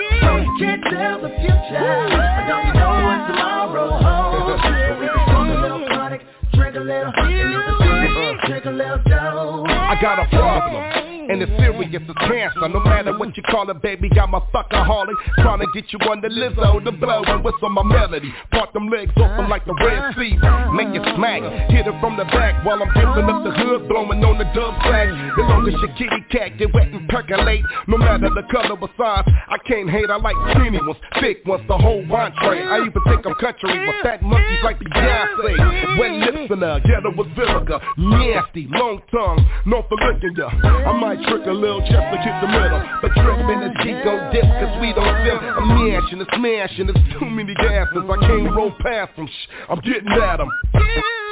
[0.59, 1.79] Can't tell the future.
[1.79, 4.61] I don't know what tomorrow holds.
[4.61, 6.21] But we can smoke a little chronic,
[6.53, 9.65] drink a little, and if it's sweet, drink a little dough.
[9.67, 10.83] I got a problem,
[11.29, 12.67] and it's serious as cancer.
[12.67, 15.13] No matter what you call it, baby, I'm a fuckaholic.
[15.37, 18.33] Trying to get you on the Lizzo, the blow, and whistle my melody.
[18.51, 19.47] Part them legs open uh-huh.
[19.47, 20.35] like the Red Sea.
[20.41, 20.73] Uh-huh.
[20.73, 24.25] Make it smack, hit it from the back while I'm dipping up the hood, blowing
[24.25, 25.09] on the dub sack.
[25.37, 29.29] The longer your kitty cat get wet and percolate, no matter the color or size,
[29.29, 30.09] I can't hate.
[30.09, 32.01] I like skinny ones, thick ones, the whole
[32.41, 32.65] tray.
[32.65, 35.99] I even think I'm country with fat monkeys like Beyonce.
[35.99, 40.49] Wet lips in her, ghetto with vinegar, nasty, long tongue, known for licking ya.
[40.49, 44.43] I might trick a little just to get the middle, but is G gon' dip,
[44.43, 45.39] cause we don't sim.
[45.41, 48.03] I'm mashing, it's smashing, it's too many gases.
[48.07, 50.49] I can't roll past them, shh, I'm getting at them.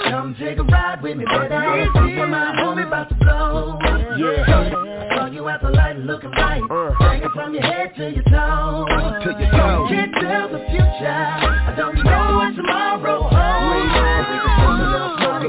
[0.10, 1.54] Come take a ride with me, baby.
[1.54, 3.80] And my homie about to blow.
[4.18, 5.16] Yeah.
[5.16, 6.62] Saw you at the light looking right.
[6.70, 6.94] Uh.
[7.00, 8.88] Hanging from your head to your toes.
[9.24, 9.90] To your toes.
[9.90, 11.08] Can't tell the future.
[11.08, 14.57] I don't know what tomorrow holds.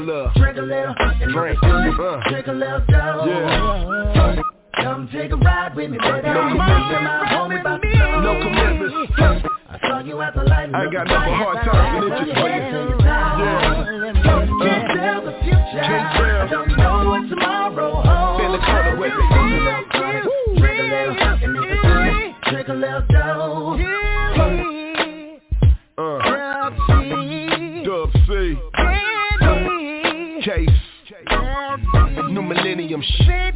[0.09, 0.57] Little, Smoke a little.
[0.57, 1.59] drink a little, and Drink.
[1.61, 2.29] if it's Uh.
[2.29, 3.25] drink a little dough.
[3.29, 4.41] Yeah.
[4.83, 6.27] Come take a ride with me, baby.
[6.29, 6.95] No Me commitment.
[6.95, 7.87] and my homie about to.
[8.23, 8.95] No commitments.
[9.69, 12.13] I saw you at the light I ain't got looking nothing hard times than Hanging
[12.13, 12.53] itches from for you.
[12.53, 12.97] head to your
[14.23, 14.49] toes.
[14.59, 15.83] Can't tell the future.
[15.83, 16.39] Can't tell.
[16.39, 18.39] I don't know what tomorrow holds.
[18.39, 19.23] Feel the corner with me.
[20.59, 23.75] Drink a little, and if it's good, drink a little dough.
[25.97, 26.38] Uh, Dub
[32.89, 33.53] New Millennium shit.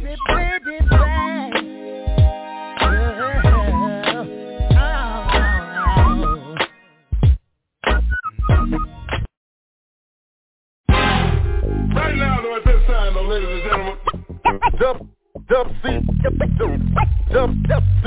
[11.94, 13.98] Right now, though, at this time, though, ladies and gentlemen,
[14.78, 14.96] Dub,
[15.48, 15.84] Dub C,
[16.22, 16.80] Dub,
[17.32, 18.06] Dub, Dub C.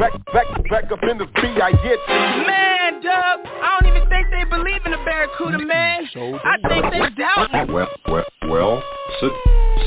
[0.00, 2.14] Back, back, back up in the B, I get you.
[2.46, 6.04] Man, Dub, I don't even think they believe in the Barracuda, man.
[6.44, 7.72] I think they doubt me.
[7.72, 8.82] Well, well, well,
[9.20, 9.32] sit,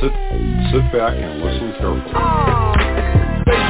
[0.02, 0.14] sit,
[0.72, 2.14] sit back and listen carefully.
[2.16, 2.83] Oh,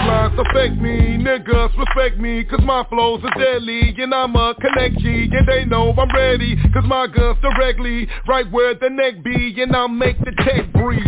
[0.06, 4.98] Bass affect me Niggas respect me Cause my flows are deadly And I'm a connect
[5.00, 9.56] G And they know I'm ready Cause my guns directly Right where the neck be
[9.62, 11.02] And I'll make the tech breathe.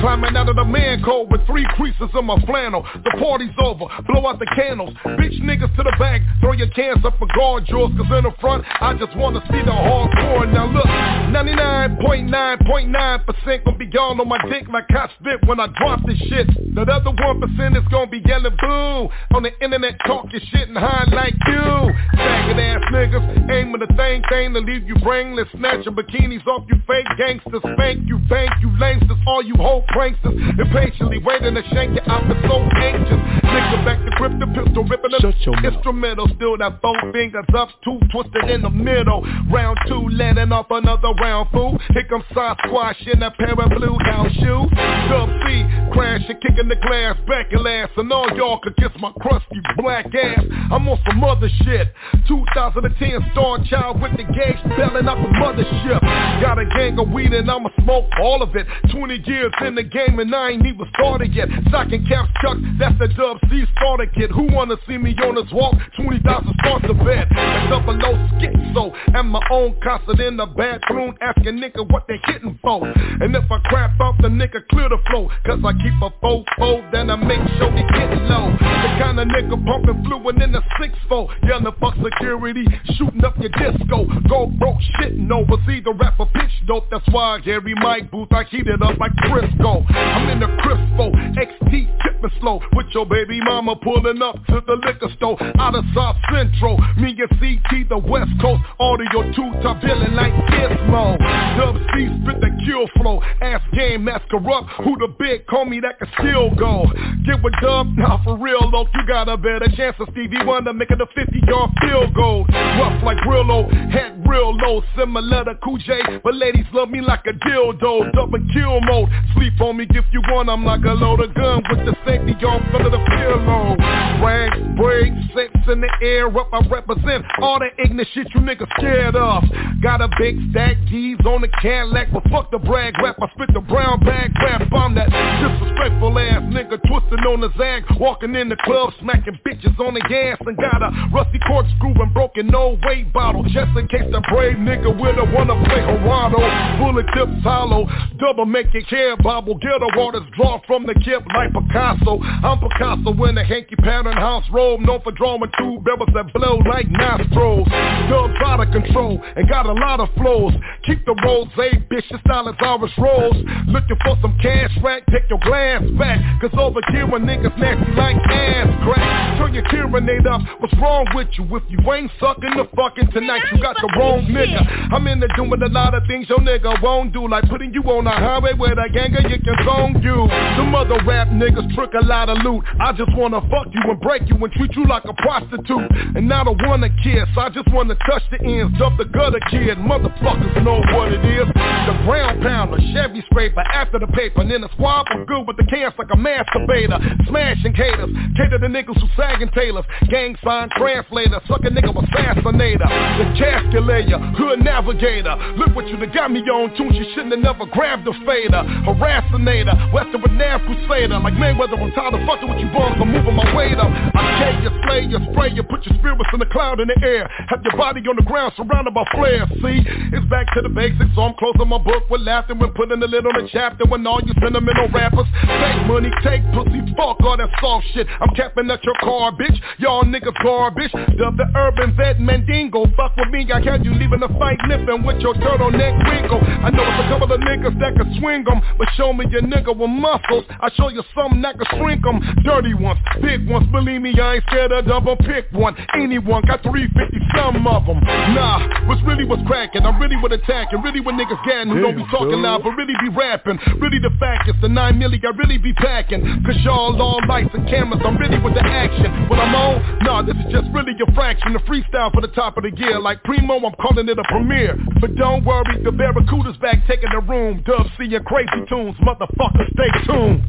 [0.00, 2.84] Climbing out of the man coat With three creases in my flannel.
[3.04, 4.94] The party's over Blow out the candles.
[5.04, 8.32] Bitch niggas to the back Throw your cans up for guard yours Cause in the
[8.40, 10.52] front I just wanna see the hardcore.
[10.52, 10.86] Now look
[11.32, 16.46] 99.9.9% Gonna be y'all on my dick like I spit when I drop this shit.
[16.74, 19.08] That other 1% is gonna be yelling boo.
[19.36, 21.92] On the internet talking shit and high like you.
[22.16, 25.48] Faggot ass niggas Aiming the thing thing to leave you brainless.
[25.56, 27.62] Snatching bikinis off you fake gangsters.
[27.74, 30.34] Spank you, bank you, lamesters All you whole pranksters.
[30.58, 33.20] Impatiently waiting to shank you I've been so anxious.
[33.42, 36.28] Nigga back to grip the pistol Ripping the instrumental.
[36.36, 39.22] Still that four fingers up Two twisted in the middle.
[39.50, 41.78] Round two letting off another round fool.
[41.92, 44.68] Here comes Sasquatch in a pair of blue house shoes.
[45.08, 49.12] Dub C crashing kicking the glass back and ass And all y'all could kiss my
[49.20, 50.44] crusty black ass.
[50.70, 51.88] I'm on some other shit.
[52.28, 56.00] 2010 star child with the gauge belling out the mothership.
[56.40, 58.66] Got a gang of weed and I'ma smoke all of it.
[58.92, 61.48] 20 years in the game and I ain't even started yet.
[61.68, 65.50] Stocking caps chuck, that's the Dub C starter kid Who wanna see me on this
[65.52, 65.74] walk?
[65.96, 66.22] 20,000
[66.60, 67.28] starts to bet
[67.72, 68.94] up A low schizo.
[69.14, 72.86] And my own concert in the bathroom Asking nigga what they hitting for.
[72.86, 75.28] And if I crap out the nigga clear the flow.
[75.44, 79.58] Cause I keep a fofo then I make sure they get The kind of nigga
[79.64, 82.64] pumping fluid in the 6-4 Yelling fuck security,
[82.96, 84.06] shooting up your disco.
[84.28, 86.88] Go broke shitting over, see the rapper pitch dope.
[86.90, 91.12] That's why Gary Mike Booth, I heat it up like Crisco I'm in the Crispo,
[91.36, 91.70] XT
[92.02, 92.60] tipping slow.
[92.74, 95.36] With your baby mama pulling up to the liquor store.
[95.58, 98.62] Out of South Central, me and CT the West Coast.
[98.78, 101.18] Audio 2 top feeling like Gizmo.
[101.56, 103.22] Dub C spit the kill flow.
[103.42, 106.86] Ass game, mask corrupt Who the big call me that can still go.
[107.26, 107.86] Get with Dub,
[108.24, 111.70] for real though You got a better chance of Stevie Wonder Making a 50 yard
[111.80, 112.44] field goal?
[112.48, 117.24] Rough like Brillo, head real low Similar to Cool J But ladies love me like
[117.26, 118.12] a dildo.
[118.12, 121.86] Double kill mode Sleep on me if you want I'm like a loaded gun With
[121.86, 123.76] the safety on of the pillow.
[124.24, 128.68] Rag, break, sex in the air up I represent all the ignorant shit you niggas
[128.78, 129.44] scared of.
[129.82, 133.54] Got a big stack G's on the Cadillac But fuck the brag rap I spit
[133.54, 134.62] the brown bag rap.
[134.72, 139.78] I'm that disrespectful ass nigga Twisting on the zag Walking in the club smacking bitches
[139.78, 143.86] on the gas And got a rusty corkscrew and broken no weight bottle Just in
[143.86, 146.42] case the brave nigga will the wanna play Gerardo
[146.82, 147.86] Bullet tips hollow
[148.18, 152.18] Double make your hair bobble Ghetto waters draw from the kip like Picasso.
[152.18, 156.58] I'm Picasso in a hanky pattern house robe Known for drawing two barrels that blow
[156.74, 157.68] like nostrils.
[158.10, 162.10] Dubs out of control and got a lot of flows Keep the rose eh, bitch,
[162.10, 163.38] your style is Irish Rose.
[163.70, 166.18] Looking for some cash rack, take your glass back.
[166.42, 169.38] Cause over here when niggas nasty like ass crack.
[169.38, 171.46] Turn your tyranate up, what's wrong with you?
[171.54, 174.58] If you ain't sucking the fucking tonight, you got the wrong nigga.
[174.90, 177.28] I'm in the doing a lot of things your nigga won't do.
[177.28, 180.26] Like putting you on a highway where the gang of you can zone you.
[180.58, 182.64] Some other rap niggas trick a lot of loot.
[182.82, 185.94] I just wanna fuck you and break you and treat you like a prostitute.
[186.18, 189.78] And I don't wanna kiss, I just wanna touch the ends of the gutter kid.
[189.78, 191.48] Motherfuckers know what it is.
[191.82, 195.56] The ground pounder, Chevy scraper after the paper And then the squad for good with
[195.56, 196.98] the cans like a masturbator.
[197.26, 199.84] Smashing caters, cater to niggas who sagging tailors.
[200.08, 202.86] Gang sign translator, suck a nigga assassinator.
[203.18, 205.34] The calculator, hood navigator.
[205.58, 208.62] Look what you done got me on tune, you shouldn't have never grabbed the fader.
[208.86, 211.18] Harassinator, western renowned crusader.
[211.18, 213.90] Like Mayweather, I'm tired of fucking with you bums, I'm moving my weight up.
[213.90, 216.98] I kill you, slay you, spray you, put your spirits in the cloud in the
[217.02, 217.28] air.
[217.48, 219.82] Have your body on the ground surrounded by flares, see?
[220.14, 223.08] It's back to the basics, so I'm closing my book with laughter When putting the
[223.08, 227.36] lid on the chapter when all you sentimental rappers Take money, take pussy, fuck all
[227.36, 228.06] that soft shit.
[228.20, 230.92] I'm capping at your car, bitch, y'all niggas garbage.
[231.18, 235.02] Dub the urban vet mandingo, fuck with me, I had you leaving the fight limping
[235.02, 236.40] with your turtleneck wrinkle.
[236.42, 239.42] I know it's a couple of niggas that can swing them But show me your
[239.42, 240.44] nigga with muscles.
[240.60, 244.34] I show you something that can shrink them Dirty ones, big ones, believe me I
[244.34, 245.76] ain't scared of them, pick one.
[245.94, 249.82] Anyone, got 350, some of them Nah, what's really what's cracking?
[249.82, 252.76] I really would attack and really when niggas getting Who don't be talking loud but
[252.76, 253.58] really be rapping.
[253.80, 256.20] Really the fact is the 9 milli I really be packing.
[256.44, 259.28] Cause y'all all lights and cameras I'm really with the action.
[259.28, 261.52] When I'm on, nah this is just really a fraction.
[261.52, 264.76] The freestyle for the top of the year Like Primo I'm calling it a premiere.
[265.00, 267.62] But don't worry the Barracuda's back taking the room.
[267.64, 270.42] Dub and crazy tunes Motherfucker stay tuned.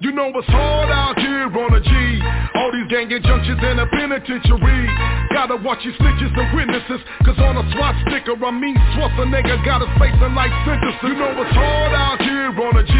[0.00, 1.90] You know it's hard out here on a G
[2.54, 4.88] All these gang junctions in a penitentiary
[5.32, 9.84] Gotta watch these snitches and witnesses Cause on a SWAT sticker I mean Schwarzenegger got
[9.84, 12.94] his face in like sentences You know it's hard out here on a G.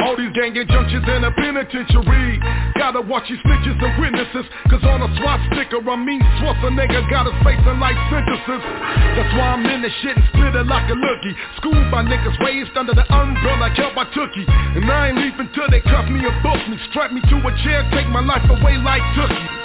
[0.00, 2.40] All these gang junctions in a penitentiary.
[2.74, 4.46] Gotta watch these snitches and witnesses.
[4.68, 6.20] Cause on a swat sticker, I mean
[6.80, 8.62] nigga got us facing life sentences.
[9.14, 11.34] That's why I'm in the shit and split it like a lookie.
[11.60, 14.48] Schooled by niggas raised under the umbrella, kept by Tookie.
[14.48, 16.80] And I ain't leaving till they cuff me and book me.
[16.90, 19.60] Strap me to a chair, take my life away like Tookie.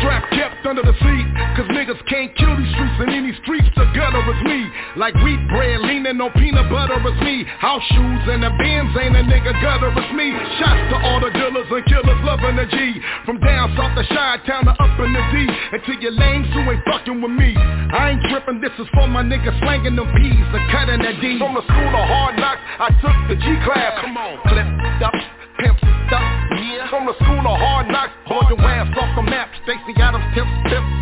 [0.00, 1.26] Strap kept under the seat,
[1.56, 4.68] cause niggas can't kill these streets in any streets, the gutter is me.
[4.96, 7.44] Like wheat bread, leaning on peanut butter is me.
[7.58, 10.28] House shoes and the Benz ain't a nigga gutter is me.
[10.60, 13.00] Shots to all the dealers and killers loving the G.
[13.24, 15.36] From down south to Chi-Town to up in the D.
[15.72, 17.56] And to your lames who ain't fucking with me.
[17.56, 21.38] I ain't tripping, this is for my niggas slanging them P's, the cutting the D.
[21.40, 24.04] From the school of hard knocks, I took the G class.
[24.04, 24.83] Come on, clipped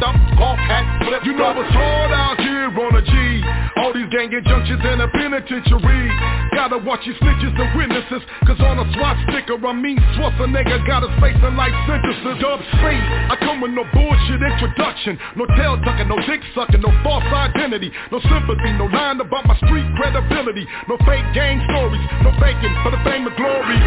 [0.03, 1.23] up, golf hat, flip.
[1.25, 3.15] You know it's hard out here on a G.
[3.79, 4.31] All these gang
[4.73, 6.11] junctions in a penitentiary.
[6.55, 8.23] Gotta watch these snitches and witnesses.
[8.47, 9.99] Cause on a SWAT sticker, I mean
[10.53, 12.37] nigga got us facing life sentences.
[12.41, 13.03] Dub straight,
[13.33, 15.19] I come with no bullshit introduction.
[15.37, 17.91] No tail tucking, no dick sucking, no false identity.
[18.13, 20.67] No sympathy, no lying about my street credibility.
[20.89, 23.79] No fake gang stories, no faking for the fame and glory.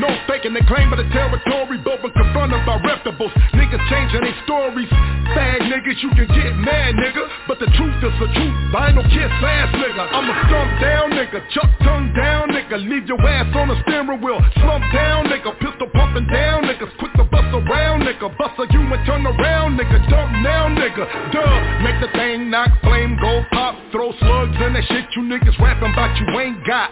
[0.00, 1.78] No faking, they claim by the territory.
[1.84, 4.88] But when confronted by reputables, niggas changing their stories.
[5.36, 7.28] Fag niggas, you can get mad, nigga.
[7.46, 8.56] But the truth is the truth.
[8.72, 10.04] I ain't no kiss ass nigga.
[10.16, 12.76] I'm a stump down nigga, chuck tongue down nigga.
[12.82, 14.40] Leave your ass on the steering wheel.
[14.58, 16.90] Slump down nigga, pistol pumping down niggas.
[16.98, 18.26] Quick to bust around nigga.
[18.36, 19.98] Bust a you and turn around nigga.
[20.10, 21.06] Dump now nigga.
[21.30, 23.78] Duh, make the thing knock, flame, go pop.
[23.92, 26.90] Throw slugs in that shit you niggas rapping about you ain't got.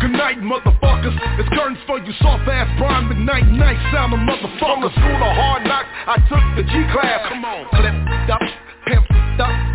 [0.00, 1.14] Good night motherfuckers.
[1.38, 4.58] It's curtains for you soft ass Brian McKnight night sounding motherfuckers.
[4.58, 7.28] From the school of hard knocks, I took the G class.
[7.28, 7.94] Come on, clip
[8.30, 8.40] up,
[8.86, 9.06] pimp
[9.40, 9.73] up.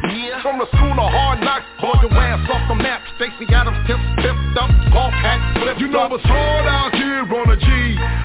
[0.50, 3.06] From the school of hard knocks, hold your ass off the map.
[3.22, 5.78] Stacy Adams tipped, tipped up, golf hat, flip.
[5.78, 7.70] You know it's hard out here on a G.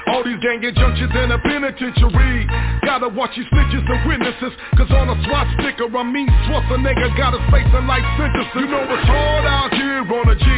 [0.09, 2.49] All these gang junctions in a penitentiary.
[2.81, 4.57] Gotta watch these snitches and witnesses.
[4.73, 6.25] Cause on a SWAT sticker, I mean
[6.81, 8.57] nigga got us facing life sentences.
[8.57, 10.49] You know it's hard out here on a G.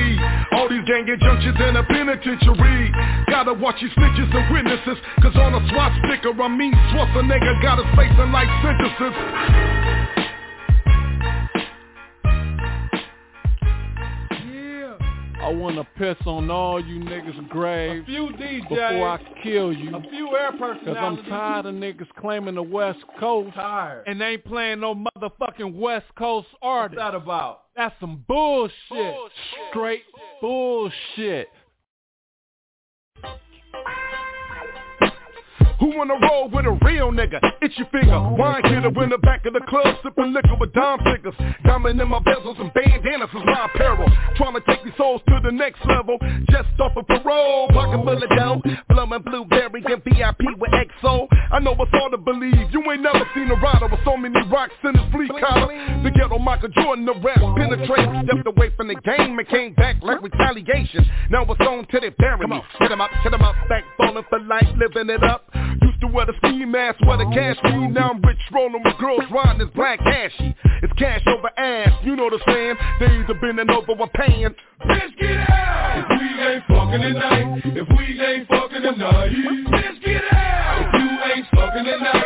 [0.56, 2.96] All these gang junctions in a penitentiary.
[3.28, 5.04] Gotta watch these snitches and witnesses.
[5.20, 10.27] Cause on a SWAT sticker, I mean Swat's a nigga got us facing life sentences.
[15.40, 19.96] I wanna piss on all you niggas' graves a few DJ, before I kill you.
[19.96, 20.86] A few air personalities.
[20.86, 23.54] Cause I'm tired of niggas claiming the West Coast.
[23.56, 24.04] Tired.
[24.08, 26.98] And they ain't playing no motherfucking West Coast artists.
[26.98, 27.62] What's that about?
[27.76, 28.76] That's some bullshit.
[28.90, 29.32] bullshit.
[29.70, 30.04] Straight
[30.42, 31.48] bullshit.
[35.80, 37.40] Who wanna roll with a real nigga?
[37.62, 38.20] Itch your finger.
[38.34, 41.36] Wine killer in the back of the club, sipping liquor with dime figures.
[41.64, 44.10] Diamond in my bezels and bandanas is my apparel.
[44.36, 46.18] Trying to take these souls to the next level.
[46.50, 48.62] Just off of parole, pocket full of dough.
[48.90, 51.28] Blowing blueberry and VIP with XO.
[51.52, 52.74] I know it's hard to believe.
[52.74, 55.74] You ain't never seen a rider with so many rocks in his fleet collar.
[56.04, 59.98] The ghetto Michael Jordan, the rap penetrate, Stepped away from the game and came back
[60.02, 61.06] like retaliation.
[61.30, 62.62] Now it's on to they bury me.
[62.80, 65.46] Hit him up, hit him up, back falling for life, living it up.
[65.82, 67.88] Used to wear the ski mask, wear the cash me.
[67.88, 70.56] Now I'm rich, rolling with girls, riding this black ashy.
[70.84, 72.76] It's cash over ass, you know the saying.
[73.00, 74.56] They either bending over or paying.
[74.86, 75.98] Bitch, get out!
[75.98, 80.82] If we ain't fucking tonight, if we ain't fucking tonight, bitch, get out!
[80.82, 82.17] If you ain't fucking tonight,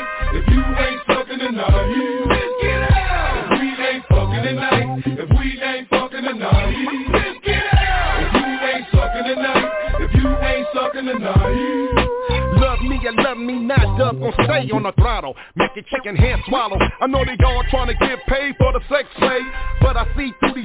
[16.12, 16.78] Make hand swallow.
[17.00, 18.58] I know they all trying to get paid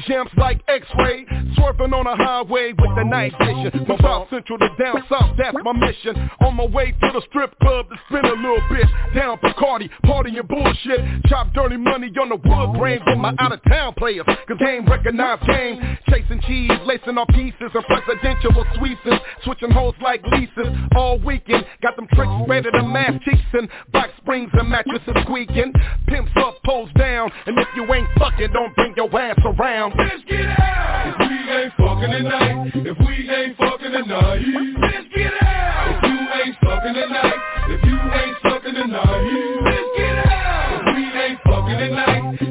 [0.06, 1.26] jams like X-ray.
[1.56, 3.84] Swerving on a highway with the night vision.
[3.86, 6.30] From South Central to down south, that's my mission.
[6.40, 8.86] On my way to the strip club to spin a little bit.
[9.14, 11.00] Down Bacardi, partying bullshit.
[11.26, 14.24] Chop dirty money on the wood grain with my out of town players.
[14.26, 15.80] Cause game recognized game.
[16.10, 19.00] Chasing cheese, lacing our pieces and presidential sweeps.
[19.44, 21.64] Switching hoes like leases all weekend.
[21.82, 25.72] Got them tricks ready to mash cheeks and box springs and mattresses squeaking.
[26.06, 29.95] Pimps up, pose down, and if you ain't fucking, don't bring your ass around.
[29.96, 31.06] Bitch, get out!
[31.08, 34.40] If we ain't fucking tonight, if we ain't fucking tonight,
[34.82, 36.04] bitch, get out!
[36.04, 37.34] If you ain't fucking tonight,
[37.68, 39.22] if you ain't fucking tonight,
[39.66, 40.88] bitch, get out!
[40.88, 42.45] If we ain't fucking tonight,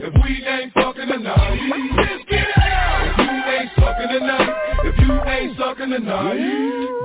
[5.46, 6.38] ain't sucking tonight.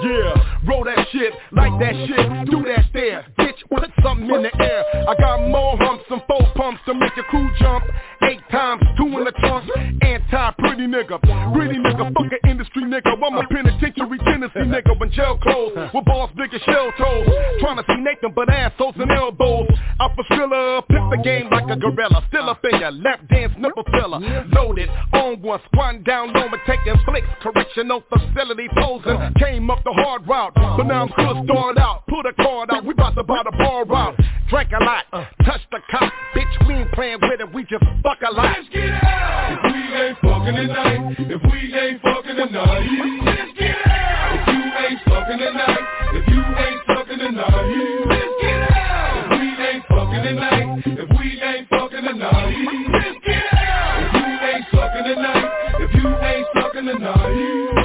[0.02, 4.62] Yeah, roll that shit, like that shit, do that there, bitch, put something in the
[4.62, 4.84] air.
[5.08, 7.84] I got more humps and four pumps to make your crew jump.
[8.22, 9.68] Eight times, two in the trunk,
[10.02, 11.20] anti-pretty nigga.
[11.52, 13.12] pretty nigga, fuck an industry nigga.
[13.12, 14.98] I'm a penitentiary Tennessee nigga.
[14.98, 17.26] When jail closed, with balls big as shell toes.
[17.60, 19.68] Trying to see Nathan, but assholes and elbows.
[20.00, 22.24] Alpha Skrilla, pimp the game like a gorilla.
[22.28, 24.20] Still up in ya, lap dance, nipple filler.
[24.52, 27.26] Loaded, on one, squatting down low and taking flicks.
[27.42, 28.29] Correctional facility
[28.74, 29.34] posing.
[29.38, 32.06] Came up the hard route, but now I'm still started out.
[32.06, 34.14] Put a card out, we bout to buy the bar out.
[34.48, 35.04] Drank a lot,
[35.44, 36.12] touch the cop.
[36.34, 38.56] Bitch, we ain't playing with it, we just fuck a lot.
[38.56, 39.52] Let's get out!
[39.52, 42.88] If we ain't fucking tonight, if we ain't fucking tonight,
[43.24, 44.34] let's get out!
[44.34, 45.78] If you ain't fucking tonight,
[46.14, 49.24] if you ain't fucking tonight, let's get out!
[49.24, 52.54] If we ain't fucking tonight, if we ain't fucking tonight,
[52.92, 54.02] let's get out!
[54.02, 57.79] If you ain't fucking tonight, if you ain't fucking tonight.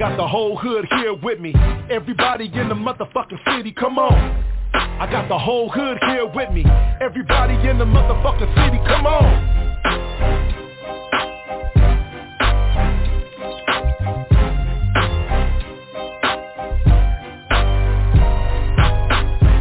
[0.00, 1.52] Got the whole hood here with me.
[1.90, 4.59] Everybody in the motherfucking city, come on.
[4.74, 6.64] I got the whole hood here with me.
[7.00, 9.50] Everybody in the motherfucking city, come on.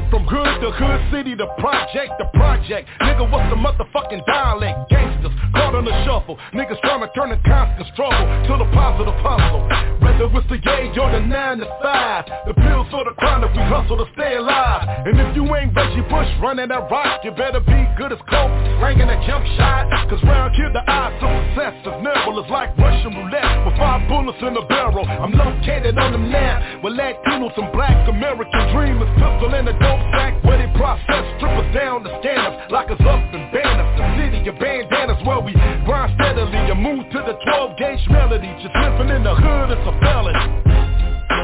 [0.09, 2.89] From hood to hood, city to project to project.
[3.01, 4.89] Nigga, what's the motherfucking dialect?
[4.89, 6.37] Gangsters caught on the shuffle.
[6.53, 9.98] Niggas trying to turn the constant struggle to the positive hustle.
[10.19, 13.63] Whether it's the age or the 9 to 5, the pills or the chronic, we
[13.63, 14.83] hustle to stay alive.
[15.07, 18.51] And if you ain't Reggie Bush running that rock, you better be good as Kobe,
[18.83, 19.87] slanging that jump shot.
[20.11, 21.99] Cause round here the odds of success is.
[22.39, 25.03] It's like Russian roulette with five bullets in a barrel.
[25.03, 29.11] I'm located on them now with Latinos and black American dreamers.
[29.19, 32.71] Pistol in a dope sack where they process strippers down the scanners.
[32.71, 33.91] Lock us up in banners.
[33.99, 35.51] The city of bandanas where we
[35.83, 36.63] grind steadily.
[36.67, 38.47] You move to the 12 gauge melody.
[38.63, 40.69] Just living in the hood is a felony.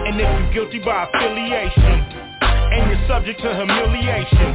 [0.05, 1.97] And if you're guilty by affiliation
[2.73, 4.51] And you're subject to humiliation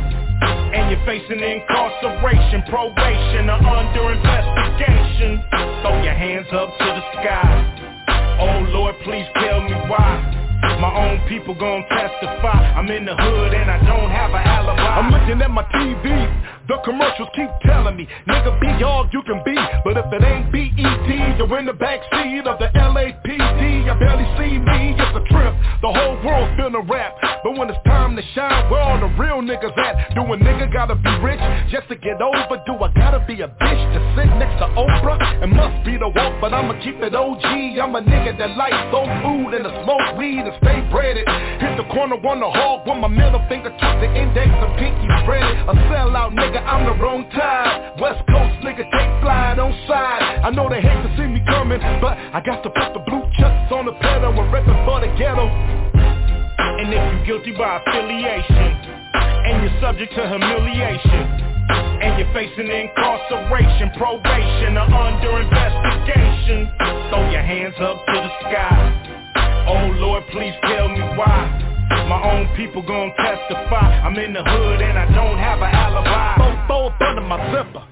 [0.74, 5.42] And you're facing incarceration, probation, or under investigation
[5.82, 7.50] Throw your hands up to the sky.
[8.40, 10.40] Oh Lord, please tell me why
[10.80, 12.72] my own people gon' testify.
[12.76, 14.80] I'm in the hood and I don't have an alibi.
[14.80, 16.08] I'm looking at my TV
[16.70, 19.58] The commercials keep telling me Nigga, be all you can be.
[19.82, 20.78] But if it ain't BET
[21.34, 25.50] You're in the backseat of the LAPD You barely see me, it's a trip.
[25.82, 27.18] The whole world's world finna rap.
[27.42, 30.14] But when it's time to shine Where all the real niggas at?
[30.14, 31.42] Do a nigga gotta be rich
[31.74, 32.62] Just to get over?
[32.62, 35.42] Do I gotta be a bitch To sit next to Oprah?
[35.42, 37.50] It must be the walk But I'ma keep it OG
[37.82, 41.26] I'm a nigga that likes soul food And to smoke weed and stay breaded.
[41.58, 43.74] Hit the corner on the hog With my middle finger.
[43.74, 45.56] Twisted index and pinky spreaded.
[45.66, 50.40] A sellout nigga, I'm the wrong time West Coast nigga, take fly, don't side.
[50.40, 53.28] I know they hate to see me coming But I got to put the blue
[53.36, 55.44] chucks on the pedal And reppin' for the ghetto.
[55.46, 58.72] And if you're guilty by affiliation
[59.20, 61.22] And you're subject to humiliation
[62.00, 66.72] And you're facing incarceration, probation, or under investigation
[67.12, 68.80] Throw your hands up to the sky.
[69.68, 71.68] Oh Lord, please tell me why.
[72.08, 74.00] My own people gon' testify.
[74.00, 77.84] I'm in the hood and I don't have an alibi Up under my zipper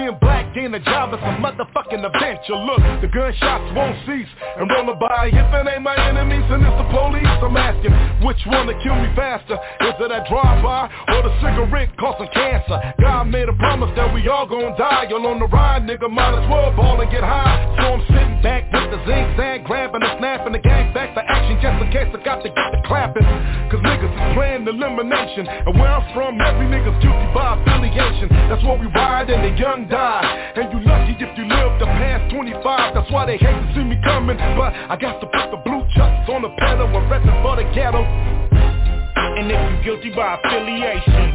[0.00, 2.56] being black ain't a job, it's a motherfucking adventure.
[2.56, 4.28] Look, the gunshots won't cease.
[4.56, 7.92] And rollin' by, if it ain't my enemies and it's the police I'm asking,
[8.24, 9.60] which one to kill me faster?
[9.84, 12.80] Is it that drive-by or the cigarette causing cancer?
[13.00, 15.06] God made a promise that we all gon' die.
[15.10, 17.60] Y'all on the ride, nigga, might as well ball and get high.
[17.76, 21.20] So I'm sitting back with the zigzag Grabbing the snap and the gang back for
[21.20, 23.26] action Just in case I got to get the clapping.
[23.68, 25.46] Cause niggas is playing elimination.
[25.46, 28.28] And where I'm from, every nigga's guilty by affiliation.
[28.48, 30.54] That's what we ride in the young die.
[30.54, 33.84] And you lucky if you live to past 25 That's why they hate to see
[33.84, 34.38] me coming.
[34.38, 37.66] But I got to put the blue chucks on the pedal And reppin' for the
[37.74, 38.00] ghetto.
[38.00, 41.34] And if you're guilty by affiliation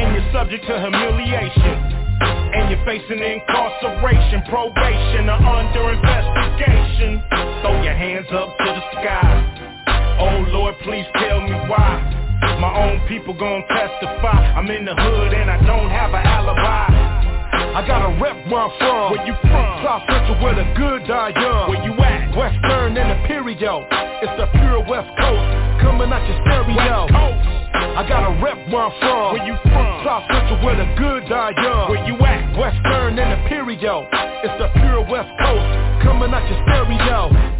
[0.00, 2.00] And you're subject to humiliation
[2.54, 7.20] and you're facing incarceration, probation, or under investigation
[7.60, 9.26] Throw your hands up to the sky.
[10.20, 11.98] Oh Lord, please tell me why.
[12.60, 14.54] My own people gon' testify.
[14.54, 17.03] I'm in the hood and I don't have an alibi
[17.74, 19.10] I got a rep where I'm from.
[19.10, 19.66] Where you from?
[19.82, 21.74] South Central where the good die young.
[21.74, 22.30] Where you at?
[22.38, 23.82] Western and Imperial
[24.22, 25.46] It's the pure West Coast.
[25.82, 27.10] Coming out your stereo.
[27.98, 29.34] I got a rep where I'm from.
[29.34, 30.06] Where you from?
[30.06, 31.90] South Central where the good die young.
[31.90, 32.54] Where you at?
[32.54, 34.06] Western and Imperial
[34.46, 35.66] It's the pure West Coast.
[36.06, 37.53] Coming out your stereo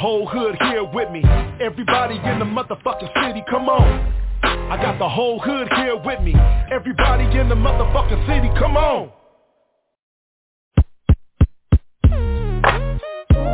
[0.00, 1.22] whole hood here with me.
[1.60, 4.14] Everybody in the motherfucking city, come on.
[4.42, 6.34] I got the whole hood here with me.
[6.72, 9.10] Everybody in the motherfucking city, come on.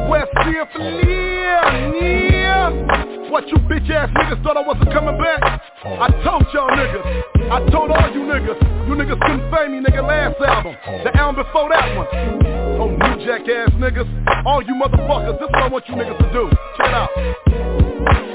[0.09, 1.63] West Symphonia,
[2.01, 3.06] yeah.
[3.31, 5.43] What you bitch ass niggas thought I wasn't coming back?
[5.85, 7.51] I told y'all niggas.
[7.51, 8.59] I told all you niggas.
[8.87, 10.77] You niggas couldn't fame me, nigga, last album.
[11.05, 12.07] The album before that one.
[12.81, 14.47] Oh, new jack ass niggas.
[14.47, 16.51] All you motherfuckers, this is what I want you niggas to do.
[16.77, 18.26] Check it out.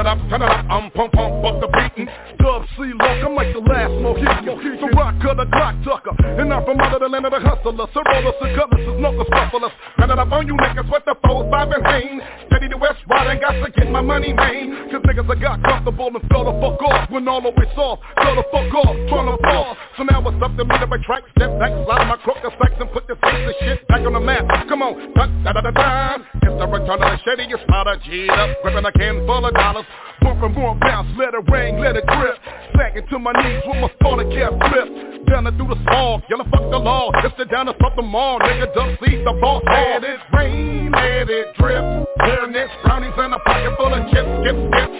[0.00, 2.08] It up, turn up, I'm pump pump, fuck the beatin'.
[2.40, 4.80] Dub C look, I'm like the last Mohican.
[4.80, 6.16] So rock of the Glock tucker.
[6.40, 7.84] And I'm from out of the land of the hustlers.
[7.92, 9.68] So rollers and cutlass is no scufflers.
[10.00, 12.16] Turn it up on you niggas with the foes, five and pain.
[12.48, 14.72] Steady the west ride and got to get my money made.
[14.88, 17.10] Cause niggas I got comfortable and fell the fuck off.
[17.12, 19.76] When all the way soft, fell the fuck off, tryna fall.
[20.00, 22.88] So now it's up to me to retract, step back, slide my crooked stacks and
[22.88, 24.48] put this face of shit back on the map.
[24.64, 26.16] Come on, da da da da da.
[26.40, 29.44] It's the return of the shady, you spot a G up, gripping a can full
[29.44, 29.84] of dollars.
[30.20, 32.36] Bumping more bounce, let it rain, let it drip.
[32.76, 35.26] Sagging to my knees with my starter cap flip.
[35.26, 37.10] Down and through the small, yellow fuck the law.
[37.24, 38.74] It's the down to fuck them all, nigga.
[38.74, 39.62] Don't see the boss.
[39.66, 41.84] Let it rain, let it drip.
[42.18, 44.90] Fairness, brownies in a pocket full of chips, skip, skip.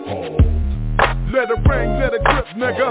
[1.32, 2.88] Let it rain, let it drip, nigga.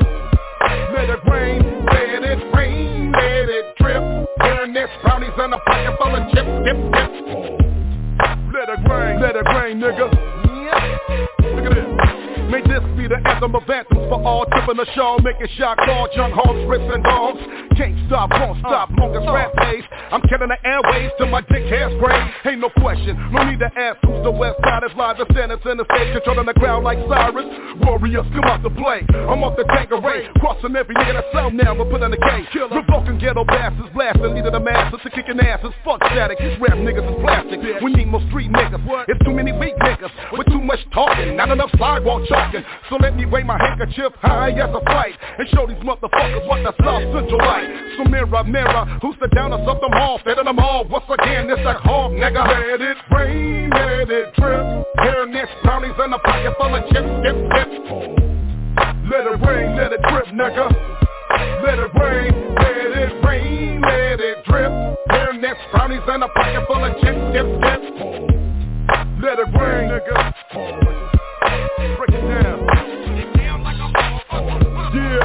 [0.93, 4.03] Let it rain, let it rain, let it drip.
[4.39, 7.09] Fairness, brownies in a pocket full of chips, skip, skip.
[8.53, 10.38] Let it rain, let it rain, nigga.
[11.55, 11.87] Look at this.
[12.49, 16.09] May this be the anthem of anthems for all tipping the show, making shot call,
[16.15, 17.39] junk hogs, rips and dogs.
[17.77, 19.85] Can't stop, won't stop, longest rap days.
[20.11, 22.17] I'm killing the airways till my dick hair spray.
[22.49, 25.21] Ain't no question, no need to ask who's the west side is live.
[25.21, 27.45] The standards in the stage, controlling the crowd like Cyrus.
[27.85, 29.05] Warriors come out to play.
[29.13, 32.17] I'm off the tank array, crossing every nigga that's out now, but put in the
[32.17, 32.49] case.
[32.51, 35.71] Revoking ghetto bastards, blasting, leading the masses to kicking asses.
[35.85, 37.61] Fuck static, these rap niggas is plastic.
[37.85, 38.81] We need more street niggas.
[39.07, 42.61] It's too many weak niggas with much talking, not enough sidewalk talking.
[42.89, 46.61] So let me wave my handkerchief high as a fight and show these motherfuckers what
[46.61, 47.65] the South Central like.
[47.97, 50.19] So mirror, mirror, who's the downers of them all?
[50.23, 50.87] Fed them all.
[50.87, 52.45] Once again, it's like hog, nigga.
[52.45, 54.85] Let it rain, let it drip.
[55.01, 57.69] Hairnets, brownies, and a pocket full of chips, dip, dip.
[59.09, 60.69] Let it rain, let it drip, nigga.
[61.65, 64.71] Let it rain, let it rain, let it drip.
[65.09, 68.48] Hairnets, brownies, and a pocket full of chips, dip, dip.
[69.21, 70.33] Let it rain, nigga.
[71.97, 72.59] Break it down.
[74.93, 75.23] Yeah.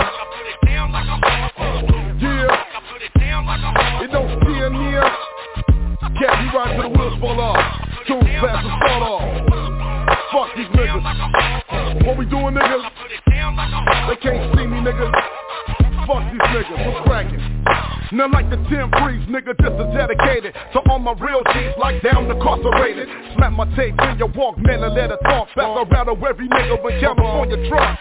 [2.20, 2.64] Yeah.
[4.02, 5.02] It don't feel near.
[6.18, 7.56] Cat, you ride to the wheels fall off.
[8.06, 9.22] Too fast to start off.
[10.32, 12.06] Fuck these niggas.
[12.06, 12.84] What we doing, niggas?
[14.08, 15.43] They can't see me, nigga.
[16.06, 16.86] Fuck these niggas.
[16.86, 17.40] What's cracking?
[18.12, 22.02] Now like the 10 breeze, nigga, this is dedicated To all my real G's, like
[22.02, 26.48] down incarcerated Slap my tape in your Walkman and let it talk Back around every
[26.48, 27.98] nigga when California trucks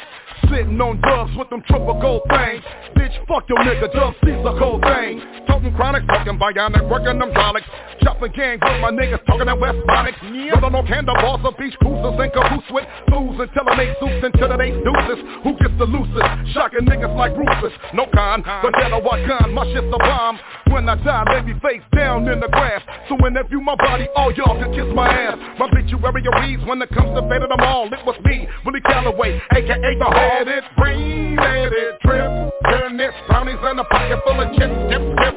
[0.50, 2.64] Sitting on dubs with them triple gold things.
[2.98, 5.22] Bitch, fuck your nigga, dub C's a cold thing.
[5.48, 7.68] Talking chronic, talking bionic, working them hydraulics
[8.02, 10.60] Chopping gang with my niggas, talking that West Bonics yeah.
[10.60, 14.72] Don't know handlebars or beach cruisers and caboose with fools Until they suits until they
[14.72, 15.20] deuces.
[15.44, 16.54] Who gets the loosest?
[16.54, 17.74] Shocking niggas like Rufus.
[17.94, 19.54] No con, but then what con?
[19.54, 20.40] My shit's a bomb.
[20.72, 22.82] When I die, lay me face down in the grass.
[23.08, 25.38] So when they view my body, all y'all can kiss my ass.
[25.60, 27.86] My obituary reads when it comes to fate of them all.
[27.94, 32.26] It was me, Willie Calloway, aka the Hall let it rain, let it drip.
[32.66, 35.36] Hairnets, brownies, and a pocket full of chips, dip, dip.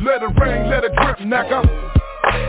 [0.00, 1.60] Let it rain, let it drip, nigga.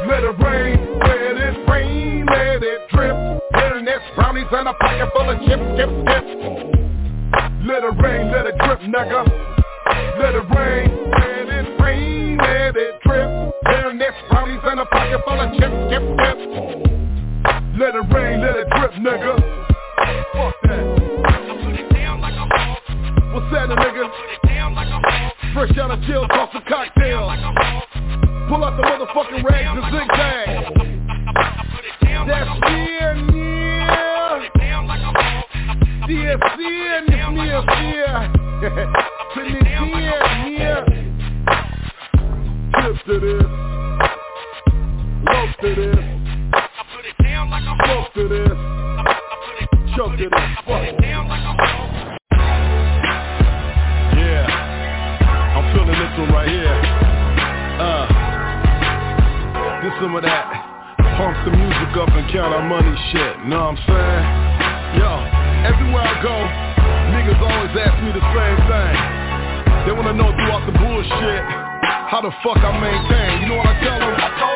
[0.07, 3.16] Let it rain, let it rain, let it drip.
[3.53, 6.26] Hairnets, brownies, and a pocket full of chips, dip, dip.
[7.68, 9.22] Let it rain, let it drip, nigga.
[10.18, 13.28] Let it rain, let it rain, let it drip.
[13.66, 16.38] Hairnets, brownies, and a pocket full of chips, dip, dip.
[17.78, 19.62] Let it rain, let it drip, nigga.
[20.34, 21.01] Fuck that.
[23.34, 24.11] What's that, nigga?
[25.53, 27.29] Fresh out of jail, toss a cocktail.
[28.49, 30.47] Pull out the motherfucking rags and zigzag.
[32.27, 33.15] That's near.
[36.07, 36.59] DSC
[36.97, 38.15] and it's near, near.
[39.34, 40.79] To me, near, near.
[42.82, 43.47] Tip to this.
[45.27, 45.99] Rope to this.
[47.86, 48.57] Smoke to this.
[49.95, 50.21] Choke.
[55.72, 56.78] Feeling this one right here.
[57.80, 58.05] Uh.
[59.82, 60.45] This some of that.
[61.17, 63.34] Pump the music up and count our money shit.
[63.49, 64.24] Know what I'm saying?
[65.01, 65.11] Yo,
[65.65, 66.36] everywhere I go,
[67.09, 68.95] niggas always ask me the same thing.
[69.89, 71.43] They wanna know throughout the bullshit,
[72.13, 73.41] how the fuck I maintain.
[73.41, 74.51] You know what I tell them?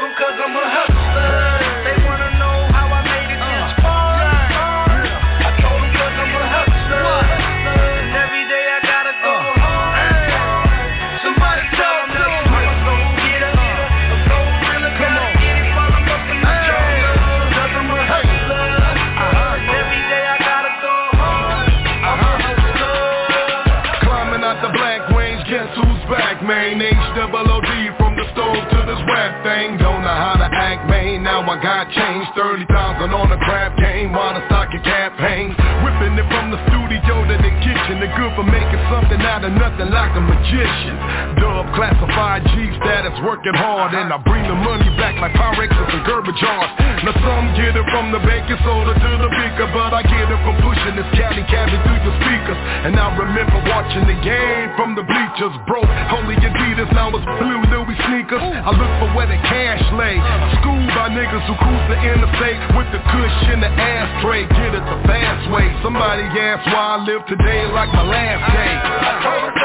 [31.55, 32.35] I got changed.
[32.35, 32.67] 30,000
[33.15, 35.55] on the crap game while the stocking cap hangs.
[35.87, 38.03] Whipping it from the studio to the kitchen.
[38.03, 40.95] The good for making something out of nothing like a magician.
[41.41, 46.05] Dub classified G status, working hard And I bring the money back like Pyrexes and
[46.05, 46.71] Gerber jars.
[47.03, 50.27] Now some get it from the bank baking soda to the beaker But I get
[50.29, 52.59] it from pushing this caddy cabin through the speakers.
[52.85, 57.61] And I remember watching the game from the bleachers Broke, holey Adidas, now it's blue
[57.73, 58.43] Louis sneakers.
[58.43, 60.19] I look for where the cash lay.
[60.61, 64.45] Schooled by niggas who cruise the interstate With the cush in the ashtray.
[64.45, 65.65] Get it the fast way.
[65.81, 69.64] Somebody asked why I live today like my last day I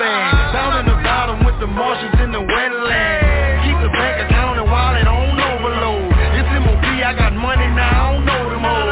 [0.00, 0.14] a.
[0.54, 3.66] Down in the bottom with the Martians in the wetland.
[3.66, 6.12] Keep the bank account and wallet on overload.
[6.38, 8.88] It's MOB, I got money now, I don't know them all.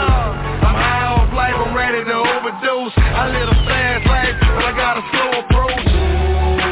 [0.67, 2.95] I'm high off life, I'm ready to overdose.
[2.97, 5.91] I live a fast life, but I got a slow approach.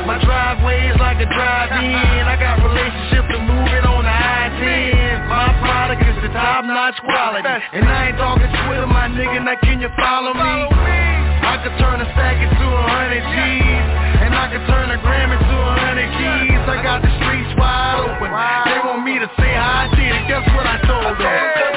[0.04, 2.24] My driveway is like a drive-in.
[2.28, 5.28] I got relationships move it on the I-10.
[5.28, 7.48] My product is the top-notch quality.
[7.72, 9.44] And I ain't talking Twitter, my nigga.
[9.44, 11.23] Now can you follow me?
[11.64, 13.88] I could turn a stack into a hundred G's.
[14.20, 16.60] And I could turn a gram into a hundred keys.
[16.60, 18.28] I got the streets wide open.
[18.68, 20.28] They want me to say how I did it.
[20.28, 21.73] Guess what I told them?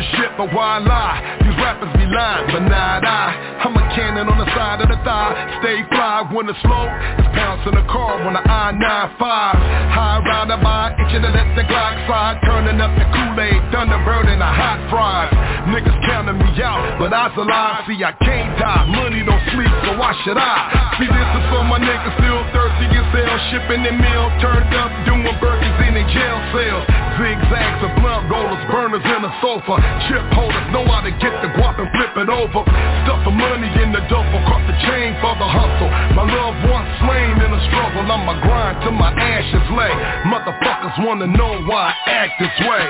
[0.00, 1.39] Bullshit, but why lie?
[1.70, 3.62] Rappers be lying, but not I.
[3.62, 5.30] I'm a cannon on the side of the thigh.
[5.62, 6.82] Stay fly when it's slow.
[7.14, 9.14] It's pounce in the car when the I-95.
[9.22, 12.42] High rider by itching to let the Glock slide.
[12.42, 15.30] Turning up the Kool-Aid, Thunderbird and the hot fries.
[15.70, 17.86] Niggas counting me out, but I's alive.
[17.86, 18.90] See, I can't die.
[18.90, 20.98] Money don't sleep, so why should I?
[20.98, 23.38] See, this is for my niggas still thirsty as hell.
[23.54, 26.82] Shipping the mail, turned up, doing burgers in the jail cells.
[27.14, 29.76] Zigzags of blunt rollers, burners in the sofa.
[30.08, 32.64] Chip holders know how to get the guap and flip it over.
[33.04, 35.90] Stuff the money in the duffel, caught the chain for the hustle.
[36.16, 38.08] My loved one slain in a struggle.
[38.08, 39.92] I'ma grind till my ashes lay.
[40.24, 42.84] Motherfuckers wanna know why I act this way.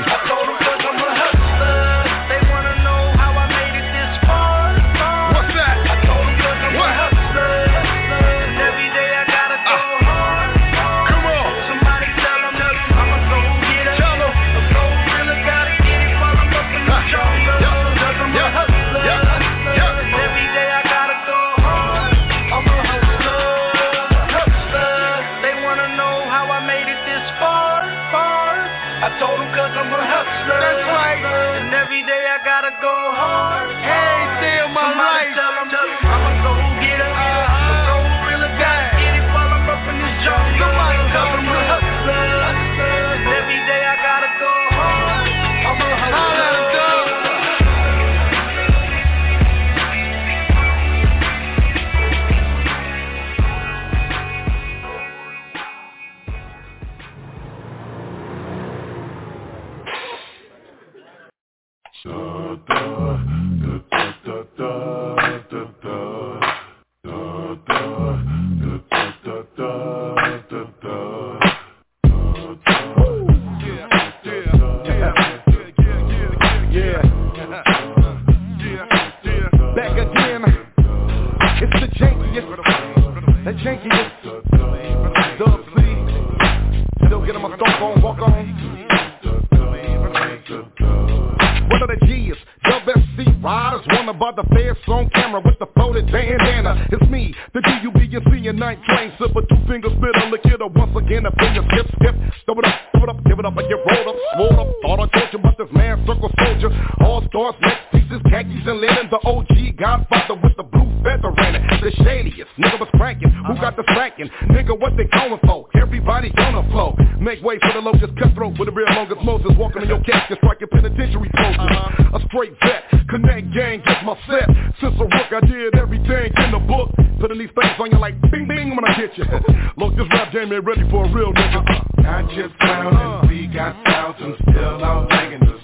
[123.61, 124.48] Gang, get my set.
[124.80, 126.88] Since a rook I did everything in the book.
[127.20, 129.24] Putting these things on you like bing bing when I hit you.
[129.76, 131.61] Look, this rap game ain't ready for a real nigga.
[131.61, 132.02] Uh-huh.
[132.02, 133.26] Not just clowning, uh-huh.
[133.28, 135.61] we got thousands still out banging the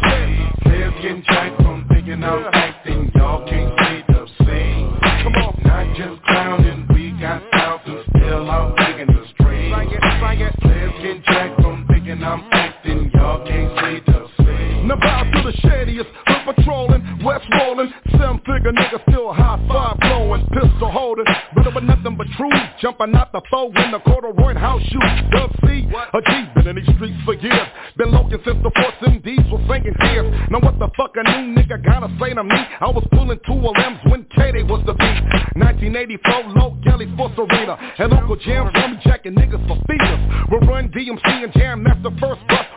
[0.00, 0.62] shit.
[0.62, 3.12] Players getting jacked from thinking I'm acting.
[3.14, 4.96] Y'all can't see the scene.
[5.22, 5.60] Come on.
[5.64, 10.60] Not just clowning, we got thousands still out banging the street Sing it, sing it.
[10.60, 13.10] Players getting jacked from thinking I'm acting.
[13.14, 14.88] Y'all can't see the scene.
[14.88, 19.98] Now bow to the shadiest Hood patrolling, west rolling Seven figure nigga still high five
[20.00, 24.54] blowing Pistol holding But with nothing but truth Jumping out the foe in the corduroy
[24.54, 25.14] house shoes.
[25.32, 27.68] Dub C, a G, been in these streets for years.
[27.96, 31.54] Been looking since the force MDs was singing tears Now what the fuck a new
[31.54, 32.60] nigga gotta say to me?
[32.80, 35.18] I was pulling two LMs when KDAY was the beat.
[35.58, 40.60] 1984, low Kelly Force Arena And Uncle Jam told me jacking niggas for feeders We'll
[40.68, 42.67] run DMC and Jam, that's the first bus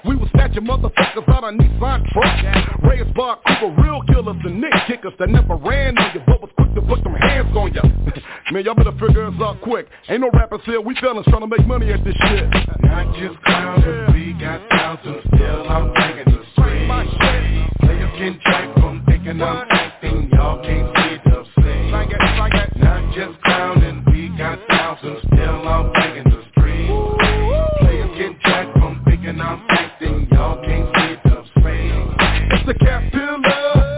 [0.52, 5.30] Snatching motherfuckers out of Nissan trucks Raised by Cooper, real killers and nick kickers That
[5.30, 7.82] never ran on you, but was quick to put them hands on you
[8.52, 9.88] Man, y'all better figure us out quick.
[10.10, 12.50] Ain't no rappers here, we fellas trying to make money at this shit.
[12.84, 16.88] Not just clowning, we got thousands still I'm banging the street
[17.80, 20.30] Players getting jacked from thinking I'm acting.
[20.34, 21.92] Y'all can't see the scene.
[21.96, 22.84] Sing it, sing it.
[22.84, 26.90] Not just clowning, we got thousands still I'm banging the street
[27.80, 29.91] Players getting jacked from thinking I'm acting
[32.66, 33.40] the cat pillar,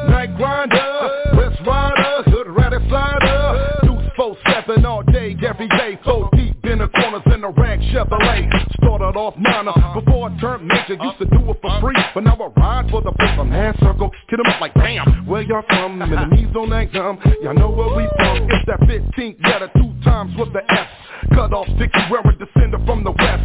[0.09, 6.29] night grinder, west rider, hood rat slider, deuce four seven all day, every day, four
[6.33, 8.47] deep in the corners in the rag Chevrolet.
[8.77, 12.37] Started off minor before I turned major, used to do it for free, but now
[12.37, 15.25] I ride for the paper man circle, hit 'em up like bam.
[15.25, 16.01] Where y'all from?
[16.01, 18.47] Enemies on that dumb y'all know where we from.
[18.49, 20.87] It's that 15th letter, two times with the S.
[21.33, 23.43] Cut off sticky wearing descender from the west.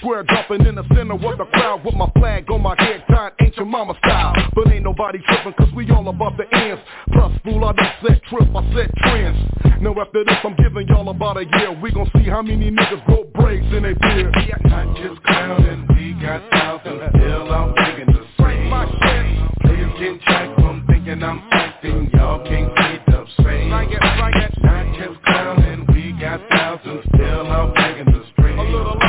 [0.00, 3.32] Square jumping in the center of the crowd with my flag on my head, tied
[3.40, 4.32] Aunt Jemima style.
[4.54, 6.80] But ain't nobody tripping cause we all above the ends.
[7.12, 9.38] Plus, fool, I don't set trip, I set trends.
[9.82, 11.72] Now after this, I'm giving y'all about a year.
[11.80, 14.34] We gon' see how many niggas grow braids in their beard.
[14.64, 20.20] Not just clowning, we got thousands still out banging the street My shit, Players getting
[20.26, 24.52] jacked from thinking I'm acting Y'all can't see the scene sing it, sing it.
[24.62, 29.07] Not just clowning, we got thousands still out banging the street A little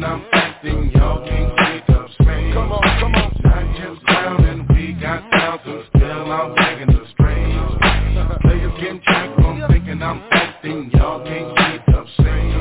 [0.00, 3.40] thinking I'm acting Y'all can't see up scene Come on, come on.
[3.44, 9.62] Not just clowning, we got thousands still out banging the street Players getting jacked from
[9.68, 12.52] thinking I'm acting Y'all can't see the scene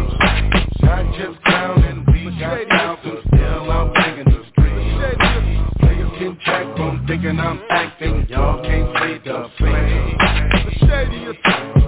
[0.81, 7.05] Not just clowning, we got thousands still out banging the street Players getting jacked from
[7.07, 10.17] thinking I'm acting Y'all can't scene
[10.65, 11.78] The shadiest,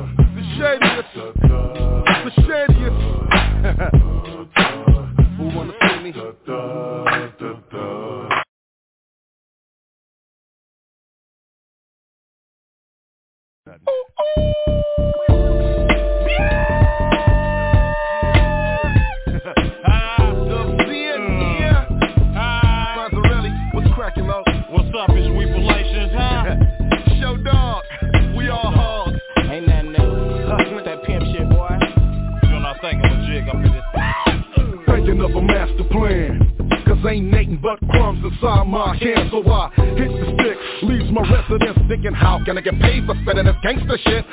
[43.91, 44.30] spending this shit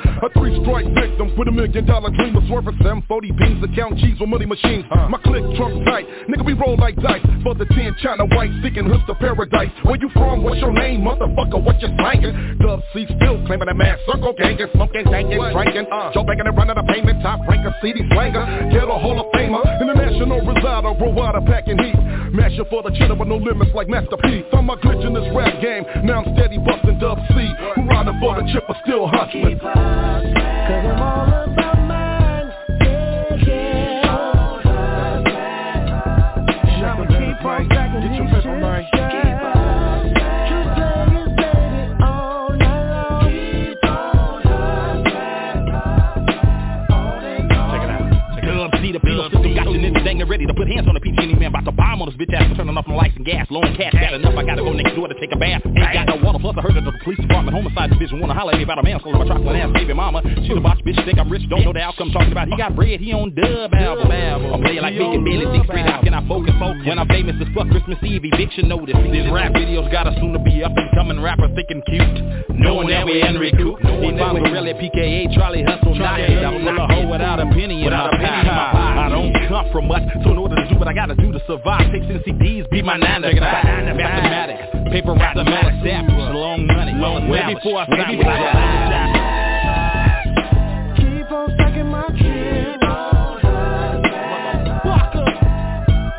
[1.39, 4.83] with a million dollar dream Was worth of 740 beans, account G's with money machines.
[4.91, 7.23] My click trump tight, nigga we roll like dice.
[7.47, 9.71] For the 10 China white, seeking hoods to paradise.
[9.87, 12.59] Where you from, what's your name, motherfucker, what you slangin'?
[12.59, 16.75] Dub C still claiming that man circle gangin' Smoking, dangin', drinkin' Joe Bacon and running
[16.75, 17.23] the payment.
[17.23, 18.43] Top ranker, CD slanger
[18.75, 19.63] Get a Hall of Famer.
[19.79, 21.95] International resider, provider, packing heat.
[22.35, 24.43] Mashing for the cheddar with no limits like Master P.
[24.51, 25.87] Throw my glitch in this rap game.
[26.03, 27.47] Now I'm steady bustin' Dub C.
[27.79, 29.55] Who riding for the chip but still hustlin'
[49.89, 52.01] system got you ready to put hands on the PT any man about to bomb
[52.03, 54.43] on this bitch ass turning off my lights and gas, blowing cash, got enough, I
[54.43, 55.63] gotta go next door to take a bath.
[55.65, 58.53] Ain't got no water, plus I heard that the police department homicide division wanna holler
[58.53, 60.21] at me about a man calling my chocolate ass baby mama.
[60.43, 62.75] She's a botch bitch, think I'm rich, don't know the outcome, talking about he got
[62.75, 64.11] bread, he on dub album.
[64.11, 66.53] I'm playing like Big and Billy, six straight out, can I focus.
[66.59, 68.95] When I'm famous as fuck, Christmas Eve eviction notice.
[69.11, 72.49] These rap videos gotta soon to be up and coming rapper thinking cute.
[72.51, 73.79] Knowing that we Henry Coop.
[73.79, 76.43] If really PKA, Charlie Hustle, not it.
[76.43, 78.27] I'm a hoe without a penny in my pocket.
[78.27, 81.39] I don't come from much, so in order to do what I gotta do to
[81.45, 83.31] survive, take CDs, be my nana.
[83.33, 88.25] Mathematics, paper route, mathematics, samples, long money, long way before I sign with
[90.97, 92.79] Keep on sucking my kid.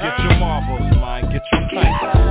[0.01, 1.31] Get your marbles, man.
[1.31, 2.31] Get your paper.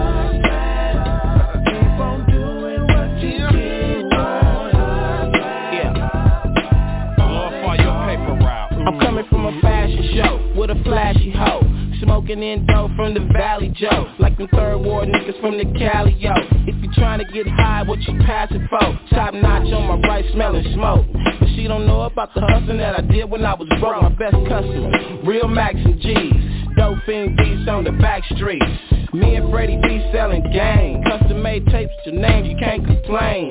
[12.29, 14.13] Smoking in dough from the Valley Joe.
[14.19, 16.29] Like them third ward niggas from the Cali, yo.
[16.67, 18.99] If you trying to get high, what you passing for?
[19.09, 21.07] Top notch on my right, smelling smoke.
[21.39, 24.03] But she don't know about the hustling that I did when I was broke.
[24.03, 24.91] My best customer,
[25.23, 26.75] real Max and G's.
[26.77, 31.03] Dope fiend beats on the back streets Me and Freddie B selling game.
[31.03, 33.49] Custom made tapes with your name, you can't complain.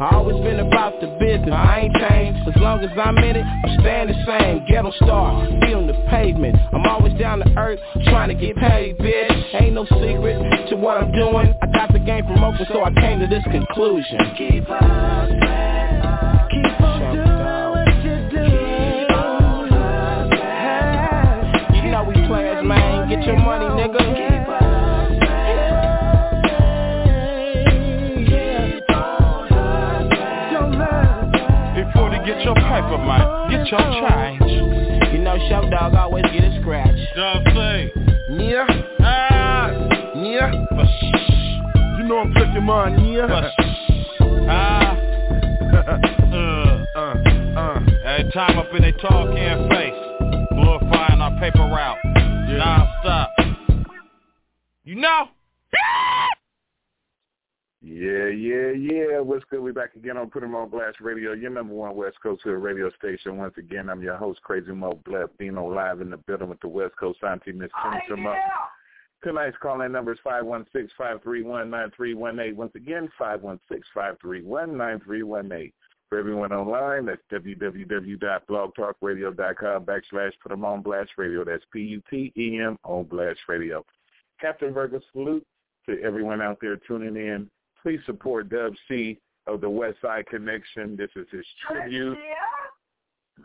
[0.00, 2.48] I always been about the business, I ain't changed.
[2.48, 4.66] As long as I'm in it, I'm staying the same.
[4.68, 6.56] Ghetto star, feet on the pavement.
[6.72, 9.54] I'm always down to earth, trying to get paid, bitch.
[9.54, 11.54] Ain't no secret to what I'm doing.
[11.62, 14.18] I got the game from open, so I came to this conclusion.
[14.36, 15.28] Keep on,
[16.52, 18.44] keep on doing what you do.
[21.80, 24.47] You know we players, man, get your money, nigga
[32.38, 33.50] get your paper, man.
[33.50, 35.12] Get your change.
[35.12, 37.92] You know Show Dog always get a scratch Dub say.
[38.30, 38.66] Yeah,
[39.00, 39.70] Ah.
[40.14, 40.52] yeah.
[40.52, 41.98] Shh.
[41.98, 43.50] You know I'm cooking mine, yeah.
[43.50, 43.64] shh.
[44.50, 44.96] Ah.
[46.32, 46.84] Uh.
[46.96, 47.80] uh, uh.
[48.04, 50.48] Every time up in they tall can face.
[50.50, 51.98] Glorifying our paper route.
[52.48, 53.30] Non-stop.
[54.84, 55.28] You know?
[57.88, 59.20] Yeah, yeah, yeah.
[59.20, 59.60] What's good?
[59.60, 62.62] We back again on Put 'em on Blast Radio, your number one West Coast Hood
[62.62, 63.38] radio station.
[63.38, 66.68] Once again, I'm your host, Crazy Mo Blab, Dino, live in the building with the
[66.68, 68.34] West Coast Auntie Miss Kim oh,
[69.22, 72.56] Tonight's calling number is 516-531-9318.
[72.56, 75.72] Once again, 516-531-9318.
[76.10, 81.42] For everyone online, that's www.blogtalkradio.com backslash Put 'em on Blast Radio.
[81.42, 83.82] That's P-U-T-E-M on Blast Radio.
[84.38, 85.46] Captain Virgo, salute
[85.86, 87.50] to everyone out there tuning in.
[87.82, 90.96] Please support Dub C of the Westside Connection.
[90.96, 92.18] This is his tribute.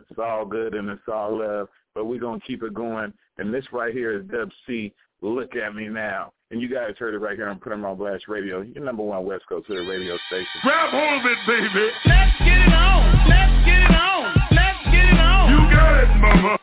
[0.10, 3.14] It's all good and it's all love, but we're going to keep it going.
[3.38, 4.92] And this right here is Dub C,
[5.22, 6.34] Look At Me Now.
[6.52, 9.04] And you guys heard it right here on Put 'em on Blast Radio, your number
[9.04, 10.48] one West Coast Hood radio station.
[10.62, 11.92] Grab hold of it, baby.
[12.06, 16.08] Let's get it on, let's get it on, let's get it on You got it,
[16.18, 16.60] mama.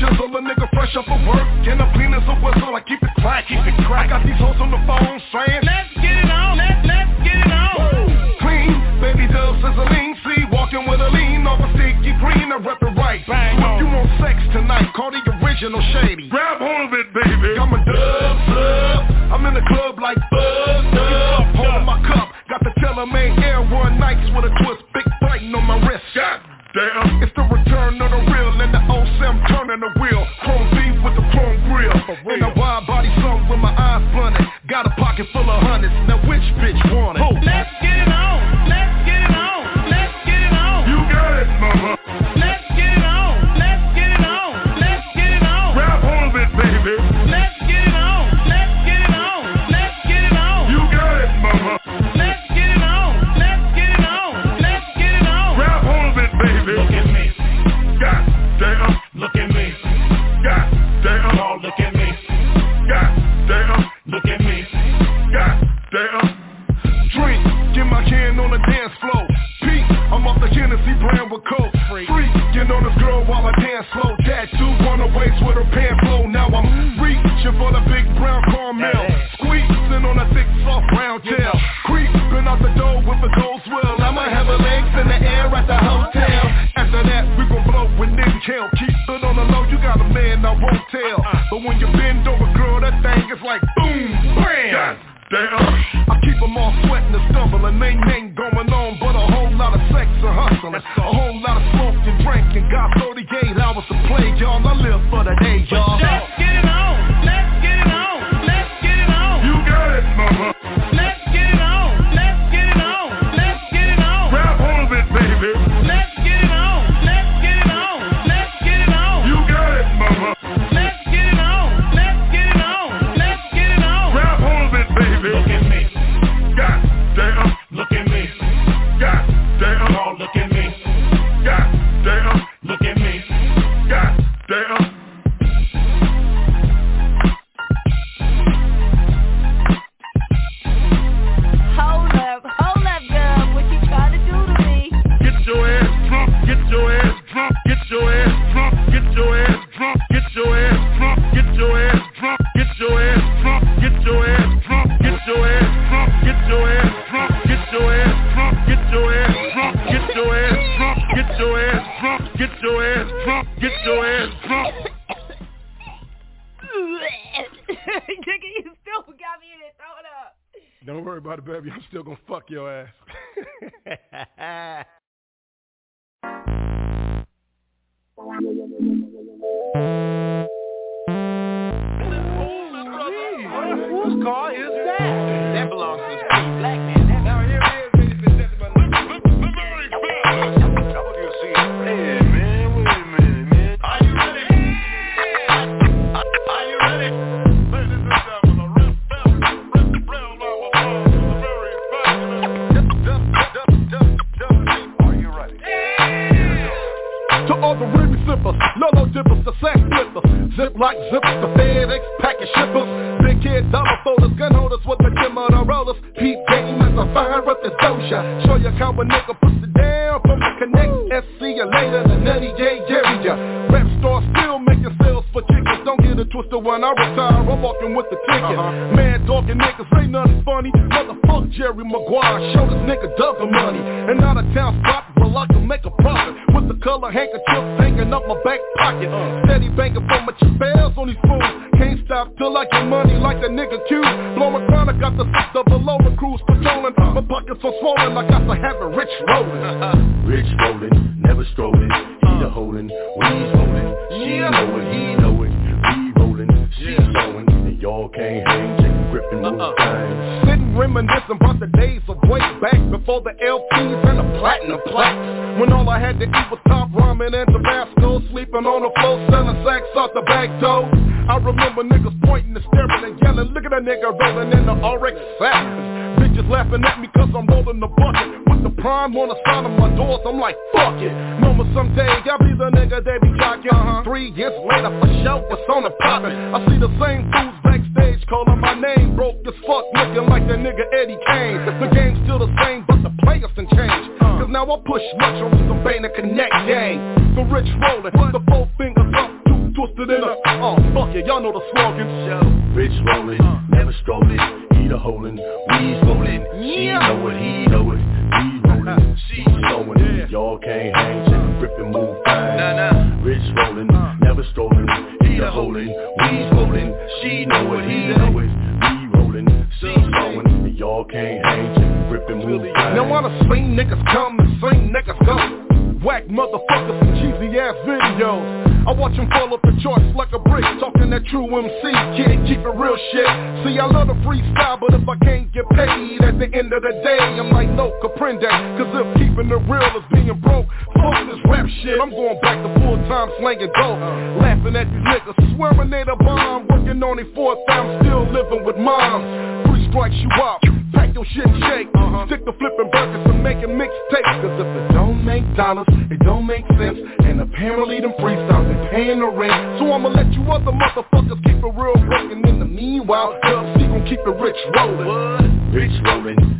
[0.00, 1.46] Shizzle, a nigga fresh up for work.
[1.66, 4.12] And I'm clean as a whistle, I keep it crack, keep it crack.
[4.12, 7.38] I got these hoes on the phone saying, Let's get it on, let's, let's get
[7.40, 10.14] it on clean, baby dub sizzling.
[10.22, 13.22] See, walking with a lean off a sticky green, I rep it right.
[13.26, 16.30] Bang so if you want sex tonight, call the original shady.
[16.30, 17.58] Grab hold of it, baby.
[17.58, 19.00] I'm a dub sub.
[19.34, 21.42] I'm in the club like uh, buzz dub.
[21.58, 25.64] Holding my cup, got the TaylorMade Air One Nikes with a twist, big Breitling on
[25.66, 26.04] my wrist.
[26.14, 26.40] God
[26.74, 27.22] damn.
[27.22, 27.55] It's of the
[35.16, 35.94] pocket full of hundreds.
[36.08, 36.15] Now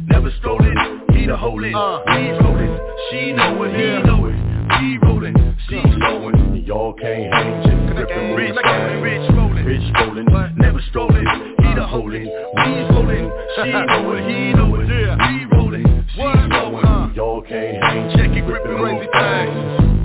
[0.08, 1.16] never stole it.
[1.16, 2.78] He the holdin', uh, he floatin',
[3.10, 4.36] she know it, he know it.
[4.80, 8.54] He rollin', she flowin', y'all can't hang, just grippin' rich,
[9.02, 10.26] rich rollin', rich rollin',
[10.56, 11.26] never stole it.
[11.62, 14.86] He the holdin', we rollin', she know it, he know it.
[14.86, 19.95] We rollin', she flowin', y'all can't hang, check it, grippin' crazy things.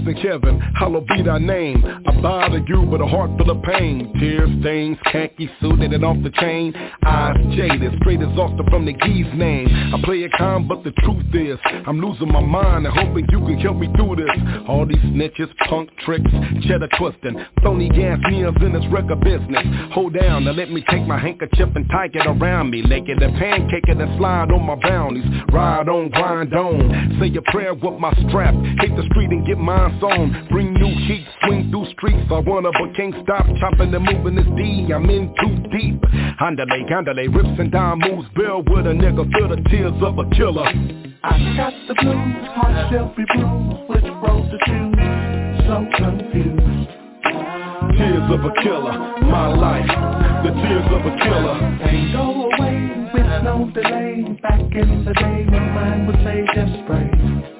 [0.00, 1.82] Art in heaven, hallowed be thy name.
[1.84, 4.12] I to you with a heart full of pain.
[4.18, 6.74] Tears, stains, khaki suited and off the chain.
[7.04, 9.68] Eyes jaded, straight exhausted from the geese name.
[9.94, 13.40] I play it calm, but the truth is, I'm losing my mind and hoping you
[13.40, 14.30] can help me through this.
[14.68, 16.30] All these snitches, punk tricks,
[16.66, 19.64] cheddar twisting, phony gas meals in this record business.
[19.92, 22.82] Hold down and let me take my handkerchief and tie it around me.
[22.82, 25.24] Lick and pancake and slide on my bounties.
[25.52, 27.18] Ride on, grind on.
[27.20, 28.54] Say a prayer with my strap.
[28.80, 30.46] Hit the street and get mine on.
[30.50, 32.30] Bring new heat, swing through streets.
[32.30, 34.92] I wanna but can't stop chopping and moving this D.
[34.92, 36.02] I'm in too deep.
[36.38, 38.28] Handale, handale, rips and dime moves.
[38.34, 40.66] Bill with a nigga, feel the tears of a killer.
[41.22, 43.88] I got the blues, heart shall be bruised.
[43.88, 44.96] Which road to choose?
[45.68, 46.88] So confused.
[47.96, 48.96] Tears of a killer,
[49.28, 49.86] my life,
[50.44, 51.56] the tears of a killer.
[51.84, 54.38] Ain't go away with no delay.
[54.42, 57.59] Back in the day, my mind would say just pray.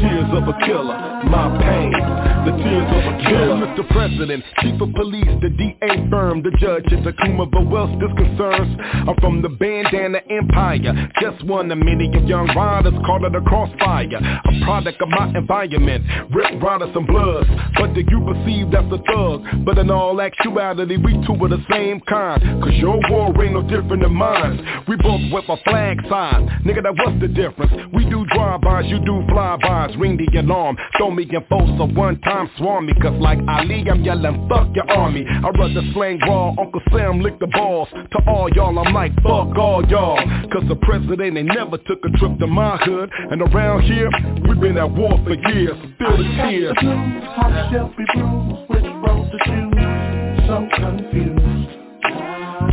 [0.00, 0.96] Tears of a killer,
[1.28, 3.56] my pain, the tears of a killer.
[3.60, 3.86] Mr.
[3.92, 8.80] President, Chief of Police, the DA firm, the judge at Tacoma, but Wells disconcerns.
[8.80, 13.42] I'm from the bandana empire, just one of many of young riders caught in a
[13.42, 14.08] crossfire.
[14.16, 16.02] A product of my environment,
[16.32, 17.50] rip riders and bloods.
[17.76, 19.64] But do you perceive that's a thug?
[19.66, 22.40] But in all actuality, we two are the same kind.
[22.64, 24.64] Cause your war ain't no different than mine.
[24.88, 26.48] We both whip a flag sign.
[26.64, 27.72] Nigga, that what's the difference?
[27.92, 30.76] We do drive-bys, you do fly-bys ring the alarm.
[30.96, 32.86] Throw me in foes so one time swarm.
[32.86, 35.24] Me Cause like Ali I'm yelling fuck your army.
[35.28, 37.88] I rather slang raw, Uncle Sam lick the balls.
[37.92, 40.16] To all y'all I'm like fuck all y'all.
[40.52, 43.10] Cause the president ain't never took a trip to my hood.
[43.30, 44.10] And around here
[44.46, 45.76] we've been at war for years.
[45.98, 46.76] Feel the tears.
[46.80, 51.80] Heart shall be bruised Which road to choose So confused.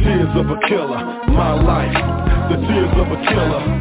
[0.04, 1.04] Tears of a killer,
[1.34, 1.94] my life,
[2.50, 3.78] the tears of a killer.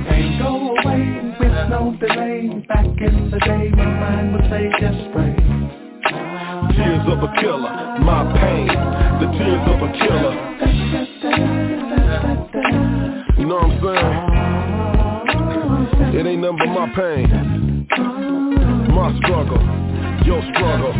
[3.38, 5.36] The day, my mind would say just pray.
[6.74, 8.68] Tears of a killer, my pain,
[9.20, 10.34] the tears of a killer.
[13.38, 13.80] You know what I'm
[16.00, 16.16] saying?
[16.16, 17.28] It ain't nothing but my pain,
[18.94, 19.62] my struggle,
[20.24, 20.94] your struggle.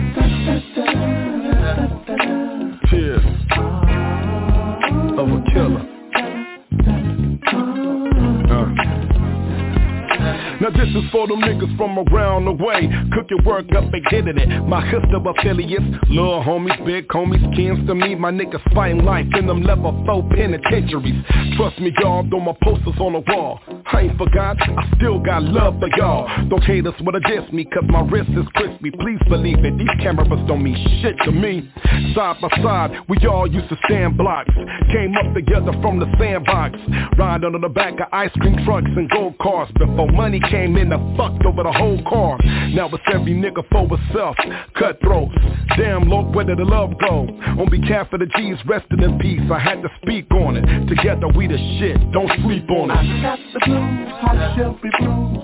[10.77, 12.89] This is for them niggas from around the way.
[13.13, 14.49] Cook your work up and getting it.
[14.67, 18.15] My history affiliates, little homies, big homies, kins to me.
[18.15, 21.25] My niggas fighting life in them level 4 penitentiaries.
[21.57, 23.61] Trust me, y'all, though my posters on the wall.
[23.93, 26.27] I ain't forgot, I still got love for y'all.
[26.49, 28.91] Don't hate us I diss me, cause my wrist is crispy.
[28.91, 31.71] Please believe it, these cameras don't mean shit to me.
[32.15, 34.53] Side by side, we all used to stand blocks.
[34.93, 36.79] Came up together from the sandbox.
[37.17, 40.93] Ride under the back of ice cream trucks and gold cars before money came in
[40.93, 42.39] and fucked over the whole car.
[42.75, 44.37] Now it's every nigga for himself.
[44.75, 45.35] Cutthroats.
[45.77, 47.27] Damn, Lord, where did the love go?
[47.61, 49.41] On behalf of the G's, resting in peace.
[49.51, 50.87] I had to speak on it.
[50.89, 51.97] Together we the shit.
[52.13, 53.76] Don't sleep on it.
[53.77, 55.37] I blues, heart shall be bruised.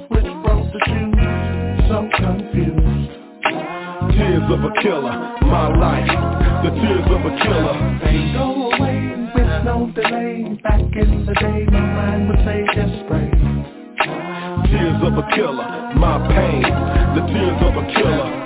[0.45, 1.13] Road to choose?
[1.89, 3.13] So confused.
[4.17, 6.09] Tears of a killer, my life,
[6.65, 7.77] the tears of a killer.
[8.05, 8.99] Ain't go away
[9.35, 10.59] with no delay.
[10.63, 13.29] Back in the day, my mind would say just pray.
[14.71, 16.63] Tears of a killer, my pain,
[17.15, 18.43] the tears of a killer.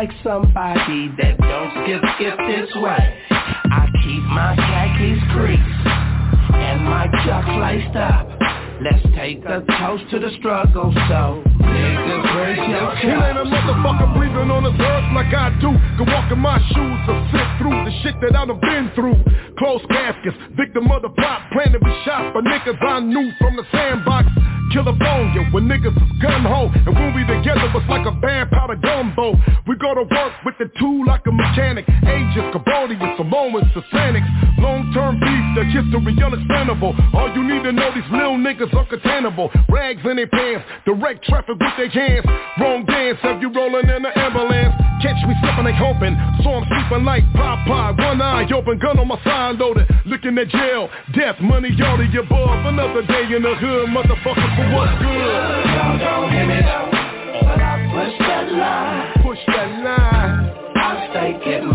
[0.00, 3.04] Like somebody that don't skip, skip this way.
[3.28, 5.84] I keep my khakis creased
[6.56, 8.24] and my chucks laced up.
[8.80, 13.28] Let's take a toast to the struggle, so niggas brace He yourself.
[13.28, 17.00] ain't a motherfucker breathing on this earth like I do Can walk in my shoes
[17.04, 19.20] or sit through the shit that I done been through
[19.60, 23.52] Close caskets, victim of the plot Planning to be shot for niggas I knew from
[23.56, 24.32] the sandbox
[24.72, 28.14] California, when niggas is gun-ho And when we together it's like a
[28.50, 29.34] powder gumbo
[29.66, 34.28] We go to work with the tool like a mechanic Ages, Cambodians, Samoans, Hispanics
[34.58, 36.94] Long-term beef the history unexplainable.
[37.14, 39.50] All you need to know, these little niggas are uncontainable.
[39.68, 42.26] Rags in their pants, direct traffic with their hands.
[42.60, 44.74] Wrong dance, have you rolling in the ambulance?
[45.02, 46.14] Catch me slipping and hoping,
[46.44, 47.96] so I'm sleeping like Popeye.
[47.96, 49.88] One eye open, gun on my side loaded.
[50.04, 52.66] Looking at jail, death, money, all the above.
[52.66, 55.64] Another day in the hood, motherfucker, for what's good?
[55.72, 56.90] Y'all don't hear me now,
[57.42, 59.22] but I push that line.
[59.22, 60.52] Push that line.
[60.76, 61.69] I stay getting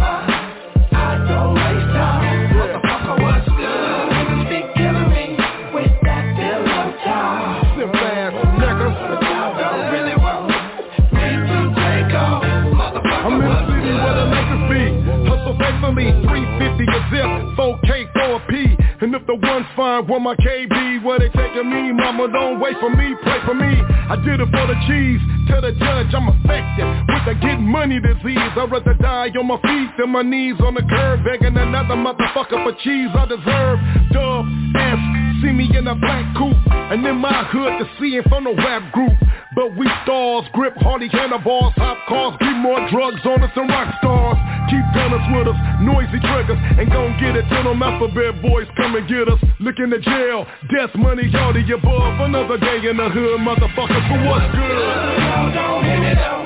[19.27, 23.15] the ones fine where my KB, where they taking me, mama don't wait for me,
[23.23, 23.81] pray for me.
[24.10, 27.99] I did it for the cheese, tell the judge I'm affected with the get money
[27.99, 28.38] disease.
[28.38, 32.61] I'd rather die on my feet than my knees on the curb, begging another motherfucker
[32.64, 33.80] for cheese I deserve.
[34.14, 34.45] Dub,
[34.77, 34.99] S,
[35.45, 38.53] see me in a black coupe, and in my hood to see it from the
[38.53, 39.13] rap group.
[39.55, 43.95] But we stars, grip hardy cannonballs, hop cars, keep more drugs on us than rock
[44.01, 44.38] stars.
[44.69, 48.95] Keep gunners with us, noisy triggers, and gon' get it till them alphabet boys come
[48.95, 49.39] and get us.
[49.59, 52.19] Look in the jail, death money, all the above.
[52.19, 55.53] Another day in the hood, motherfucker, for what's good?
[55.53, 56.43] Don't me now,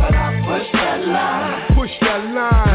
[0.00, 1.74] but I push that line.
[1.74, 2.65] Push that line.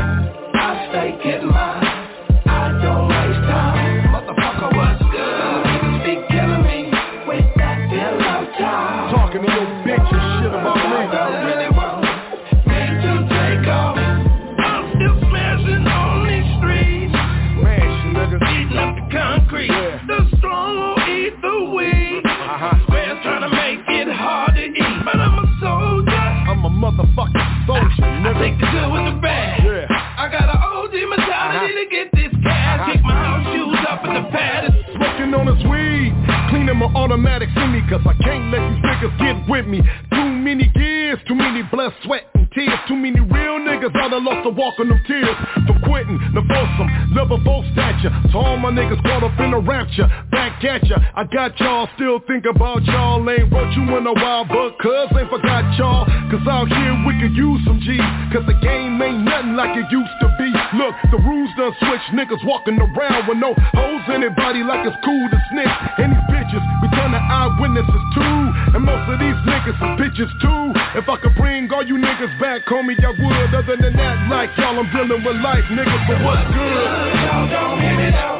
[27.02, 28.40] Motherfucking soldier, I nigga.
[28.40, 29.64] take the good with the bad.
[29.64, 29.86] Yeah.
[29.90, 31.82] I got an OG mentality uh-huh.
[31.82, 32.80] to get this cash.
[32.80, 32.91] Uh-huh.
[32.94, 34.69] Kick my house shoes up in the pad.
[34.94, 36.14] Smoking on this weed,
[36.49, 39.82] cleaning my automatic semi, cause I can't let these niggas get with me.
[40.14, 42.80] Too many gears, too many blood, sweat, and tears.
[42.88, 45.38] Too many real niggas I done lost to walk on them tears.
[45.68, 46.41] From quitting, the
[46.77, 48.11] some level four stature.
[48.31, 50.09] So all my niggas caught up in a rapture.
[50.31, 53.22] Back at ya, I got y'all, still think about y'all.
[53.30, 56.05] Ain't wrote you in a while, but cuz ain't forgot y'all.
[56.34, 58.01] Cause out here we could use some G's.
[58.34, 60.49] Cause the game ain't nothing like it used to be.
[60.81, 64.88] Look, the rules done switched, niggas walking around with no hoes in their body like
[64.88, 65.76] it's cool to snitch.
[66.01, 68.39] And these bitches, we turn the eyewitnesses too.
[68.73, 70.74] And most of these niggas is bitches too.
[70.95, 73.53] If I could bring all you niggas back, call me, I would.
[73.56, 77.16] Other than that, like y'all, I'm dealing with life, niggas, but what's good?
[77.26, 78.40] Y'all don't hear me now,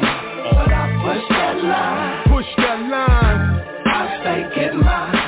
[0.52, 2.24] but I push that line.
[2.28, 3.62] Push that line.
[3.84, 5.21] I stay getting mine.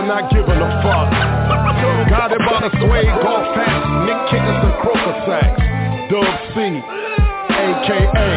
[0.00, 1.12] Of not giving a fuck.
[2.08, 5.60] Guided by the suede golf pants Nick Kickers and Croker Sacks
[6.10, 6.80] Dub C
[7.60, 8.34] A.K.A.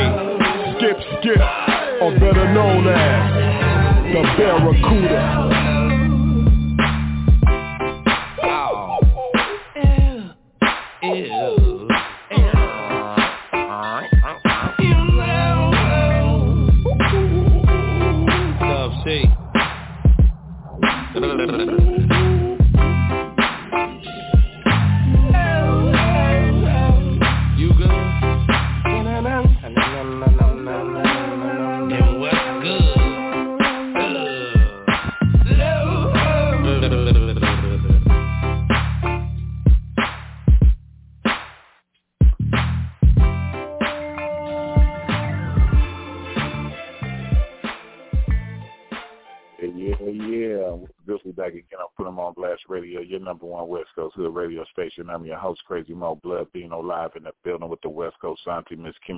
[0.75, 1.41] Skip Skip
[2.01, 5.62] Or better known as The Barracuda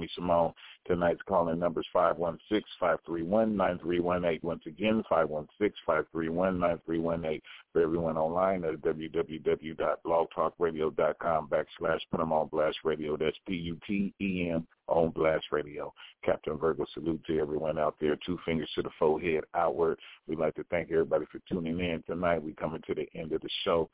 [0.06, 0.54] Kimmy Simone.
[0.88, 4.44] Tonight's calling numbers 516-531-9318.
[4.44, 7.42] Once again, 516-531-9318.
[7.74, 13.18] For everyone online at www.blogtalkradio.com backslash put them on Blast Radio.
[13.18, 15.92] That's P-U-T-E-M on Blast Radio.
[16.24, 18.16] Captain Virgo, salute to everyone out there.
[18.24, 19.98] Two fingers to the forehead outward.
[20.28, 22.44] We'd like to thank everybody for tuning in tonight.
[22.44, 23.90] We're coming to the end of the show.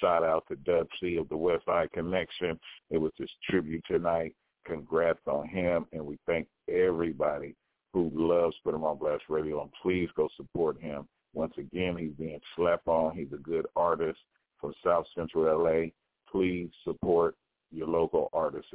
[0.00, 2.58] Shout out to Dub C of the Westside Connection.
[2.90, 4.34] It was his tribute tonight.
[4.64, 7.54] Congrats on him, and we thank everybody
[7.92, 11.06] who loves Put Him on Blast Radio, and please go support him.
[11.34, 13.16] Once again, he's being slept on.
[13.16, 14.18] He's a good artist
[14.60, 15.88] from South Central LA.
[16.30, 17.36] Please support
[17.70, 18.72] your local artists.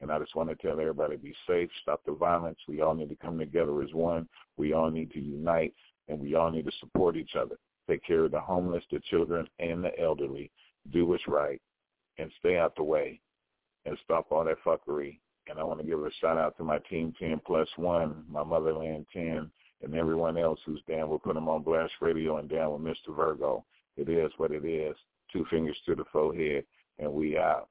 [0.00, 2.58] And I just want to tell everybody be safe, stop the violence.
[2.66, 4.28] We all need to come together as one.
[4.56, 5.74] We all need to unite,
[6.08, 7.56] and we all need to support each other.
[7.88, 10.50] Take care of the homeless, the children, and the elderly.
[10.92, 11.60] Do what's right,
[12.18, 13.20] and stay out the way,
[13.84, 15.18] and stop all that fuckery.
[15.48, 18.42] And I want to give a shout out to my team 10 plus one, my
[18.42, 19.50] motherland 10,
[19.82, 21.08] and everyone else who's down.
[21.08, 23.14] We'll put them on Blast Radio and down with Mr.
[23.14, 23.64] Virgo.
[23.96, 24.96] It is what it is.
[25.32, 26.64] Two fingers to the forehead,
[26.98, 27.68] and we out.